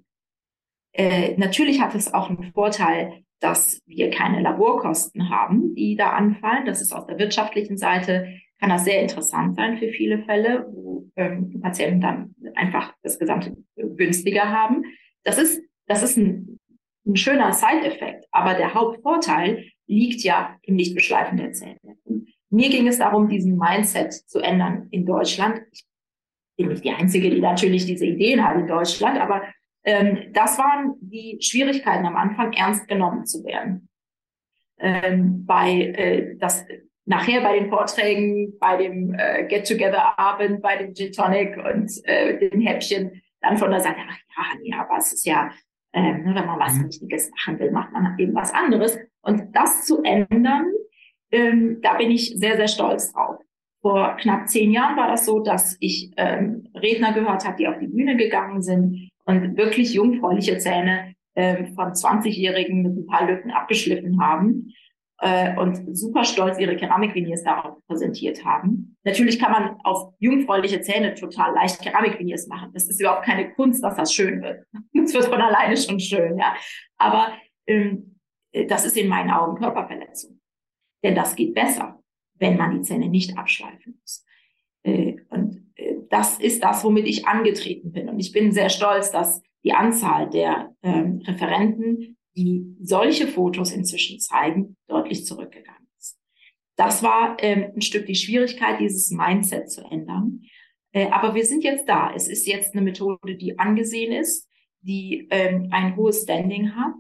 Äh, 0.94 1.36
natürlich 1.38 1.82
hat 1.82 1.96
es 1.96 2.14
auch 2.14 2.30
einen 2.30 2.54
Vorteil, 2.54 3.24
dass 3.40 3.82
wir 3.88 4.12
keine 4.12 4.42
Laborkosten 4.42 5.30
haben, 5.30 5.74
die 5.74 5.96
da 5.96 6.12
anfallen. 6.12 6.66
Das 6.66 6.80
ist 6.80 6.94
aus 6.94 7.08
der 7.08 7.18
wirtschaftlichen 7.18 7.76
Seite, 7.76 8.40
kann 8.62 8.70
das 8.70 8.86
sehr 8.86 9.02
interessant 9.02 9.56
sein 9.56 9.80
für 9.80 9.90
viele 9.90 10.24
Fälle, 10.24 10.68
wo 10.72 11.10
ähm, 11.16 11.60
Patienten 11.62 12.00
dann 12.00 12.36
einfach 12.56 12.94
das 13.02 13.18
Gesamte 13.18 13.58
günstiger 13.76 14.50
haben. 14.50 14.86
Das 15.24 15.40
ist, 15.40 15.62
das 15.88 16.04
ist 16.04 16.18
ein, 16.18 16.60
ein 17.06 17.16
schöner 17.16 17.54
Side-Effekt, 17.54 18.26
aber 18.32 18.54
der 18.54 18.76
Hauptvorteil 18.76 19.66
liegt 19.88 20.22
ja 20.24 20.58
im 20.62 20.76
Nichtbeschleifen 20.76 21.38
der 21.38 21.54
Zähne. 21.54 21.80
mir 22.52 22.70
ging 22.70 22.88
es 22.88 23.00
darum, 23.00 23.28
diesen 23.28 23.58
Mindset 23.58 24.14
zu 24.14 24.40
ändern 24.40 24.88
in 24.92 25.08
Deutschland. 25.08 25.62
Ich 25.74 25.86
bin 26.56 26.68
nicht 26.68 26.84
die 26.84 26.92
Einzige, 26.92 27.32
die 27.32 27.42
natürlich 27.42 27.88
diese 27.88 28.06
Ideen 28.06 28.48
hat 28.48 28.58
in 28.58 28.68
Deutschland, 28.68 29.20
aber 29.20 29.42
ähm, 29.84 30.32
das 30.34 30.60
waren 30.60 30.94
die 31.02 31.40
Schwierigkeiten 31.42 32.06
am 32.06 32.16
Anfang, 32.16 32.54
ernst 32.54 32.88
genommen 32.88 33.26
zu 33.26 33.44
werden. 33.44 33.90
Ähm, 34.78 35.46
bei 35.46 35.82
äh, 35.82 36.38
das 36.38 36.64
nachher 37.06 37.42
bei 37.42 37.60
den 37.60 37.70
Vorträgen, 37.70 38.58
bei 38.60 38.78
dem 38.78 39.14
äh, 39.14 39.46
Get-Together-Abend, 39.48 40.62
bei 40.62 40.78
dem 40.78 40.94
Gin 40.94 41.12
Tonic 41.12 41.58
und 41.58 41.92
äh, 42.06 42.38
den 42.50 42.62
Häppchen 42.62 43.22
dann 43.42 43.58
von 43.58 43.72
der 43.72 43.80
Seite, 43.80 43.98
ach 44.08 44.54
ja, 44.54 44.60
nee, 44.62 44.74
aber 44.74 44.98
es 44.98 45.14
ist 45.14 45.26
ja, 45.26 45.50
äh, 45.94 46.02
wenn 46.02 46.34
man 46.34 46.60
was 46.60 46.76
mhm. 46.76 46.86
Richtiges 46.86 47.32
machen 47.32 47.60
will, 47.60 47.72
macht 47.72 47.92
man 47.92 48.18
eben 48.20 48.36
was 48.36 48.54
anderes. 48.54 49.00
Und 49.22 49.56
das 49.56 49.86
zu 49.86 50.04
ändern, 50.04 50.68
ähm, 51.32 51.80
da 51.82 51.96
bin 51.96 52.12
ich 52.12 52.36
sehr, 52.38 52.56
sehr 52.58 52.68
stolz 52.68 53.12
drauf. 53.12 53.38
Vor 53.82 54.16
knapp 54.18 54.48
zehn 54.48 54.72
Jahren 54.72 54.96
war 54.96 55.08
das 55.08 55.26
so, 55.26 55.40
dass 55.40 55.76
ich 55.80 56.12
ähm, 56.18 56.68
Redner 56.76 57.14
gehört 57.14 57.46
habe, 57.46 57.58
die 57.58 57.68
auf 57.68 57.80
die 57.80 57.88
Bühne 57.88 58.16
gegangen 58.16 58.62
sind 58.62 59.10
und 59.26 59.58
wirklich 59.58 59.94
jungfräuliche 59.94 60.60
Zähne 60.60 61.16
ähm, 61.36 61.74
von 61.74 61.94
20-Jährigen 61.94 62.84
mit 62.84 62.96
ein 62.96 63.08
paar 63.08 63.26
Lücken 63.26 63.50
abgeschliffen 63.50 64.22
haben 64.22 64.72
äh, 65.22 65.58
und 65.58 65.96
super 65.98 66.24
stolz 66.24 66.60
ihre 66.60 66.76
Keramikviniers 66.76 67.44
darauf 67.44 67.78
präsentiert 67.88 68.44
haben. 68.46 68.98
Natürlich 69.04 69.40
kann 69.40 69.52
man 69.52 69.78
auf 69.84 70.14
jungfräuliche 70.20 70.82
Zähne 70.82 71.16
total 71.16 71.54
leicht 71.54 71.82
Keramikviniers 71.82 72.48
machen. 72.48 72.72
Das 72.74 72.88
ist 72.88 73.00
überhaupt 73.00 73.26
keine 73.26 73.52
Kunst, 73.54 73.84
dass 73.84 73.96
das 73.96 74.14
schön 74.14 74.42
wird. 74.42 74.66
Das 74.94 75.14
wird 75.14 75.26
von 75.26 75.42
alleine 75.42 75.76
schon 75.76 76.00
schön, 76.00 76.38
ja. 76.38 76.54
Aber 76.98 77.34
ähm, 77.66 78.20
das 78.68 78.86
ist 78.86 78.96
in 78.96 79.08
meinen 79.08 79.32
Augen 79.32 79.58
Körperverletzung. 79.58 80.40
Denn 81.04 81.16
das 81.16 81.36
geht 81.36 81.56
besser 81.56 82.02
wenn 82.42 82.58
man 82.58 82.72
die 82.72 82.82
Zähne 82.82 83.08
nicht 83.08 83.38
abschleifen 83.38 83.98
muss. 84.02 84.26
Äh, 84.84 85.16
und 85.30 85.72
äh, 85.76 85.96
das 86.10 86.40
ist 86.40 86.62
das, 86.62 86.84
womit 86.84 87.08
ich 87.08 87.26
angetreten 87.28 87.94
bin. 87.94 88.10
Und 88.10 88.20
ich 88.20 88.34
bin 88.34 88.52
sehr 88.52 88.70
stolz, 88.70 89.12
dass 89.12 89.42
die 89.64 89.74
Anzahl 89.74 90.30
der 90.30 90.76
ähm, 90.82 91.22
Referenten, 91.26 92.18
die 92.36 92.76
solche 92.82 93.28
Fotos 93.28 93.72
inzwischen 93.72 94.20
zeigen, 94.20 94.78
deutlich 94.88 95.26
zurückgegangen 95.26 95.88
ist. 96.00 96.18
Das 96.76 97.04
war 97.04 97.38
ähm, 97.40 97.72
ein 97.76 97.82
Stück 97.82 98.06
die 98.06 98.16
Schwierigkeit, 98.16 98.80
dieses 98.80 99.12
Mindset 99.12 99.70
zu 99.70 99.82
ändern. 99.82 100.42
Äh, 100.94 101.10
aber 101.10 101.36
wir 101.36 101.46
sind 101.46 101.64
jetzt 101.64 101.88
da. 101.88 102.14
Es 102.14 102.28
ist 102.28 102.48
jetzt 102.48 102.74
eine 102.74 102.82
Methode, 102.82 103.36
die 103.36 103.60
angesehen 103.60 104.14
ist, 104.14 104.48
die 104.82 105.28
ähm, 105.30 105.70
ein 105.72 105.96
hohes 105.96 106.24
Standing 106.24 106.76
hat. 106.76 106.96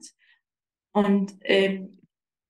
Und 0.93 1.33
ähm, 1.41 2.01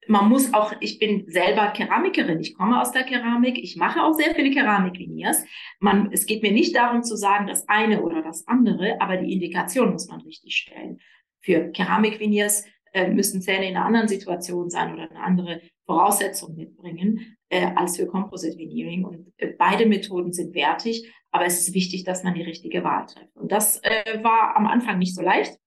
man 0.08 0.30
muss 0.30 0.54
auch, 0.54 0.74
ich 0.80 1.00
bin 1.00 1.30
selber 1.30 1.68
Keramikerin, 1.68 2.40
ich 2.40 2.56
komme 2.56 2.82
aus 2.82 2.92
der 2.92 3.04
Keramik, 3.04 3.58
ich 3.58 3.78
mache 3.78 4.02
auch 4.02 4.14
sehr 4.14 4.34
viele 4.34 4.52
Keramikviniers. 4.52 5.44
Man, 5.80 6.12
es 6.12 6.26
geht 6.26 6.42
mir 6.42 6.52
nicht 6.52 6.76
darum 6.76 7.04
zu 7.04 7.16
sagen, 7.16 7.48
das 7.48 7.68
eine 7.70 8.02
oder 8.02 8.22
das 8.22 8.48
andere, 8.48 9.00
aber 9.00 9.18
die 9.18 9.32
Indikation 9.32 9.92
muss 9.92 10.08
man 10.08 10.22
richtig 10.22 10.56
stellen. 10.56 11.00
Für 11.42 11.72
Keramikviniers 11.72 12.66
äh, 12.94 13.08
müssen 13.10 13.42
Zähne 13.42 13.70
in 13.70 13.76
einer 13.76 13.86
anderen 13.86 14.08
Situation 14.08 14.70
sein 14.70 14.94
oder 14.94 15.10
eine 15.10 15.20
andere 15.20 15.62
Voraussetzung 15.86 16.56
mitbringen 16.56 17.38
äh, 17.50 17.68
als 17.76 17.98
für 17.98 18.08
Composite 18.08 18.58
Veneering. 18.58 19.06
Und 19.06 19.34
äh, 19.38 19.48
beide 19.58 19.86
Methoden 19.86 20.34
sind 20.34 20.54
wertig, 20.54 21.12
aber 21.32 21.46
es 21.46 21.60
ist 21.62 21.74
wichtig, 21.74 22.04
dass 22.04 22.24
man 22.24 22.34
die 22.34 22.44
richtige 22.44 22.84
Wahl 22.84 23.06
trifft. 23.06 23.36
Und 23.36 23.52
das 23.52 23.82
äh, 23.84 24.24
war 24.24 24.56
am 24.56 24.68
Anfang 24.68 25.00
nicht 25.00 25.16
so 25.16 25.22
leicht. 25.22 25.58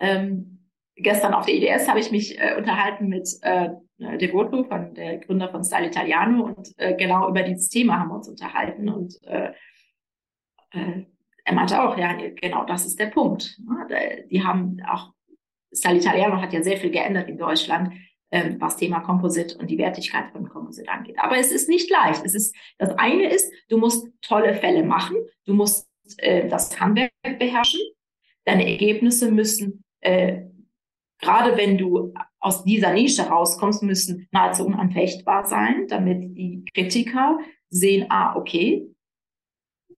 Ähm, 0.00 0.70
gestern 0.96 1.34
auf 1.34 1.46
der 1.46 1.54
IDS 1.54 1.88
habe 1.88 2.00
ich 2.00 2.10
mich 2.10 2.38
äh, 2.38 2.56
unterhalten 2.56 3.08
mit 3.08 3.28
äh, 3.42 3.70
Devoto, 3.98 4.64
von 4.64 4.94
der 4.94 5.18
Gründer 5.18 5.50
von 5.50 5.62
Style 5.62 5.86
Italiano, 5.86 6.44
und 6.44 6.72
äh, 6.78 6.94
genau 6.96 7.28
über 7.28 7.42
dieses 7.42 7.68
Thema 7.68 7.98
haben 7.98 8.08
wir 8.08 8.16
uns 8.16 8.28
unterhalten. 8.28 8.88
Und 8.88 9.22
äh, 9.22 9.52
äh, 10.72 11.04
er 11.44 11.54
meinte 11.54 11.82
auch, 11.82 11.96
ja, 11.96 12.12
genau, 12.12 12.64
das 12.64 12.86
ist 12.86 12.98
der 12.98 13.06
Punkt. 13.06 13.58
Ne? 13.66 14.26
Die 14.30 14.42
haben 14.42 14.80
auch, 14.88 15.12
Style 15.72 15.98
Italiano 15.98 16.40
hat 16.40 16.52
ja 16.52 16.62
sehr 16.62 16.76
viel 16.76 16.90
geändert 16.90 17.28
in 17.28 17.36
Deutschland, 17.36 17.92
äh, 18.30 18.54
was 18.58 18.76
Thema 18.76 19.00
Komposit 19.00 19.56
und 19.56 19.70
die 19.70 19.78
Wertigkeit 19.78 20.30
von 20.32 20.48
Komposit 20.48 20.88
angeht. 20.88 21.18
Aber 21.18 21.36
es 21.36 21.52
ist 21.52 21.68
nicht 21.68 21.90
leicht. 21.90 22.24
Es 22.24 22.34
ist, 22.34 22.54
das 22.78 22.90
eine 22.98 23.30
ist, 23.30 23.52
du 23.68 23.78
musst 23.78 24.08
tolle 24.22 24.54
Fälle 24.54 24.84
machen, 24.84 25.16
du 25.44 25.54
musst 25.54 25.88
äh, 26.18 26.48
das 26.48 26.80
Handwerk 26.80 27.12
beherrschen, 27.22 27.80
deine 28.44 28.68
Ergebnisse 28.68 29.30
müssen 29.30 29.84
äh, 30.00 30.42
gerade 31.24 31.56
wenn 31.56 31.78
du 31.78 32.12
aus 32.38 32.64
dieser 32.64 32.92
Nische 32.92 33.22
rauskommst, 33.22 33.82
müssen 33.82 34.28
nahezu 34.30 34.66
unanfechtbar 34.66 35.46
sein, 35.46 35.86
damit 35.88 36.36
die 36.36 36.64
Kritiker 36.74 37.38
sehen, 37.70 38.06
ah, 38.10 38.36
okay, 38.36 38.86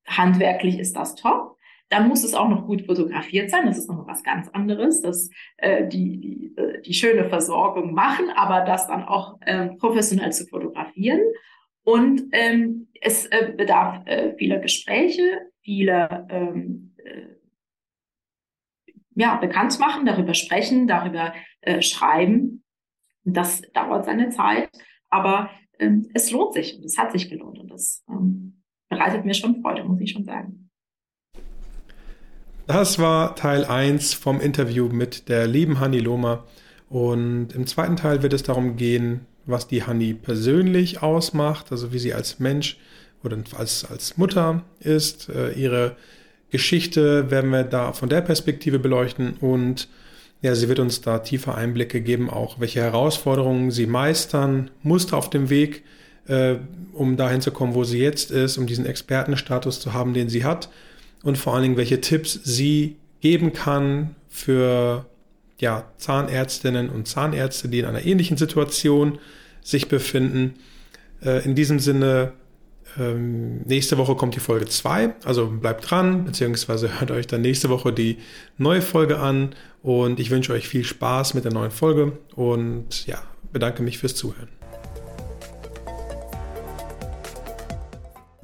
handwerklich 0.06 0.78
ist 0.78 0.96
das 0.96 1.14
top. 1.14 1.56
Dann 1.88 2.08
muss 2.08 2.24
es 2.24 2.34
auch 2.34 2.48
noch 2.48 2.66
gut 2.66 2.82
fotografiert 2.86 3.50
sein. 3.50 3.66
Das 3.66 3.78
ist 3.78 3.88
noch 3.88 4.06
was 4.08 4.24
ganz 4.24 4.48
anderes, 4.48 5.02
dass 5.02 5.30
äh, 5.58 5.86
die, 5.86 6.18
die, 6.18 6.54
äh, 6.56 6.82
die 6.82 6.94
schöne 6.94 7.28
Versorgung 7.28 7.94
machen, 7.94 8.28
aber 8.34 8.64
das 8.64 8.88
dann 8.88 9.04
auch 9.04 9.38
äh, 9.42 9.68
professionell 9.76 10.32
zu 10.32 10.46
fotografieren. 10.46 11.20
Und 11.84 12.24
ähm, 12.32 12.88
es 13.00 13.26
äh, 13.26 13.52
bedarf 13.56 14.04
äh, 14.06 14.34
vieler 14.36 14.58
Gespräche, 14.58 15.52
vieler 15.62 16.26
ähm, 16.28 16.96
äh, 16.96 17.36
ja, 19.14 19.36
bekannt 19.36 19.78
machen, 19.78 20.04
darüber 20.04 20.34
sprechen, 20.34 20.88
darüber 20.88 21.32
äh, 21.60 21.82
schreiben. 21.82 22.64
Das 23.22 23.62
dauert 23.72 24.04
seine 24.04 24.30
Zeit, 24.30 24.68
aber 25.08 25.50
ähm, 25.78 26.08
es 26.14 26.30
lohnt 26.30 26.54
sich 26.54 26.76
und 26.76 26.84
es 26.84 26.98
hat 26.98 27.12
sich 27.12 27.30
gelohnt 27.30 27.58
und 27.58 27.70
das 27.70 28.04
ähm, 28.08 28.62
bereitet 28.96 29.24
mir 29.24 29.34
schon 29.34 29.60
Freude, 29.62 29.84
muss 29.84 30.00
ich 30.00 30.10
schon 30.10 30.24
sagen. 30.24 30.70
Das 32.66 32.98
war 32.98 33.36
Teil 33.36 33.64
1 33.64 34.14
vom 34.14 34.40
Interview 34.40 34.88
mit 34.88 35.28
der 35.28 35.46
lieben 35.46 35.78
Hanni 35.78 36.00
Lohmer. 36.00 36.44
Und 36.88 37.52
im 37.54 37.66
zweiten 37.66 37.96
Teil 37.96 38.22
wird 38.22 38.32
es 38.32 38.42
darum 38.42 38.76
gehen, 38.76 39.26
was 39.44 39.68
die 39.68 39.84
Hanni 39.84 40.14
persönlich 40.14 41.02
ausmacht, 41.02 41.70
also 41.70 41.92
wie 41.92 41.98
sie 41.98 42.14
als 42.14 42.40
Mensch 42.40 42.78
oder 43.22 43.38
als, 43.56 43.84
als 43.84 44.16
Mutter 44.16 44.62
ist, 44.80 45.28
äh, 45.28 45.52
ihre 45.52 45.96
Geschichte 46.50 47.30
werden 47.30 47.50
wir 47.50 47.64
da 47.64 47.92
von 47.92 48.08
der 48.08 48.20
Perspektive 48.20 48.78
beleuchten 48.78 49.34
und 49.40 49.88
ja, 50.42 50.54
sie 50.54 50.68
wird 50.68 50.78
uns 50.78 51.00
da 51.00 51.20
tiefe 51.20 51.54
Einblicke 51.54 52.00
geben, 52.00 52.30
auch 52.30 52.60
welche 52.60 52.80
Herausforderungen 52.80 53.70
sie 53.70 53.86
meistern 53.86 54.70
musste 54.82 55.16
auf 55.16 55.30
dem 55.30 55.50
Weg, 55.50 55.82
äh, 56.28 56.56
um 56.92 57.16
dahin 57.16 57.40
zu 57.40 57.50
kommen, 57.50 57.74
wo 57.74 57.84
sie 57.84 57.98
jetzt 57.98 58.30
ist, 58.30 58.58
um 58.58 58.66
diesen 58.66 58.86
Expertenstatus 58.86 59.80
zu 59.80 59.92
haben, 59.92 60.14
den 60.14 60.28
sie 60.28 60.44
hat 60.44 60.68
und 61.22 61.38
vor 61.38 61.54
allen 61.54 61.62
Dingen, 61.62 61.76
welche 61.76 62.00
Tipps 62.00 62.40
sie 62.44 62.96
geben 63.20 63.52
kann 63.52 64.14
für 64.28 65.06
ja, 65.58 65.84
Zahnärztinnen 65.98 66.90
und 66.90 67.08
Zahnärzte, 67.08 67.68
die 67.68 67.78
in 67.78 67.86
einer 67.86 68.04
ähnlichen 68.04 68.36
Situation 68.36 69.18
sich 69.62 69.88
befinden. 69.88 70.54
Äh, 71.22 71.44
in 71.44 71.54
diesem 71.54 71.78
Sinne 71.78 72.32
ähm, 72.98 73.62
nächste 73.62 73.98
Woche 73.98 74.14
kommt 74.14 74.34
die 74.34 74.40
Folge 74.40 74.66
2, 74.66 75.14
also 75.24 75.48
bleibt 75.48 75.90
dran, 75.90 76.24
beziehungsweise 76.24 77.00
hört 77.00 77.10
euch 77.10 77.26
dann 77.26 77.42
nächste 77.42 77.68
Woche 77.68 77.92
die 77.92 78.18
neue 78.58 78.82
Folge 78.82 79.18
an 79.18 79.54
und 79.82 80.20
ich 80.20 80.30
wünsche 80.30 80.52
euch 80.52 80.68
viel 80.68 80.84
Spaß 80.84 81.34
mit 81.34 81.44
der 81.44 81.52
neuen 81.52 81.70
Folge 81.70 82.12
und 82.34 83.06
ja, 83.06 83.22
bedanke 83.52 83.82
mich 83.82 83.98
fürs 83.98 84.14
Zuhören. 84.14 84.48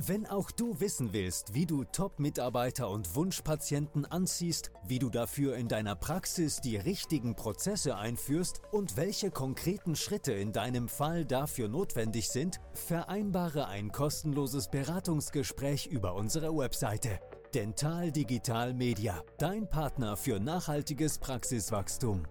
Wenn 0.05 0.27
auch 0.27 0.51
du 0.51 0.81
wissen 0.81 1.12
willst, 1.12 1.55
wie 1.55 1.65
du 1.65 1.85
Top-Mitarbeiter 1.85 2.91
und 2.91 3.15
Wunschpatienten 3.15 4.05
anziehst, 4.05 4.73
wie 4.85 4.99
du 4.99 5.11
dafür 5.11 5.55
in 5.55 5.69
deiner 5.69 5.95
Praxis 5.95 6.61
die 6.61 6.77
richtigen 6.77 7.37
Prozesse 7.37 7.97
einführst 7.97 8.62
und 8.73 8.97
welche 8.97 9.31
konkreten 9.31 9.95
Schritte 9.95 10.33
in 10.33 10.51
deinem 10.51 10.88
Fall 10.88 11.25
dafür 11.25 11.69
notwendig 11.69 12.31
sind, 12.31 12.59
vereinbare 12.73 13.69
ein 13.69 13.93
kostenloses 13.93 14.69
Beratungsgespräch 14.71 15.87
über 15.87 16.17
unsere 16.17 16.57
Webseite. 16.57 17.21
Dental 17.55 18.11
Digital 18.11 18.75
Media, 18.75 19.23
dein 19.38 19.71
Partner 19.71 20.17
für 20.17 20.41
nachhaltiges 20.41 21.19
Praxiswachstum. 21.19 22.25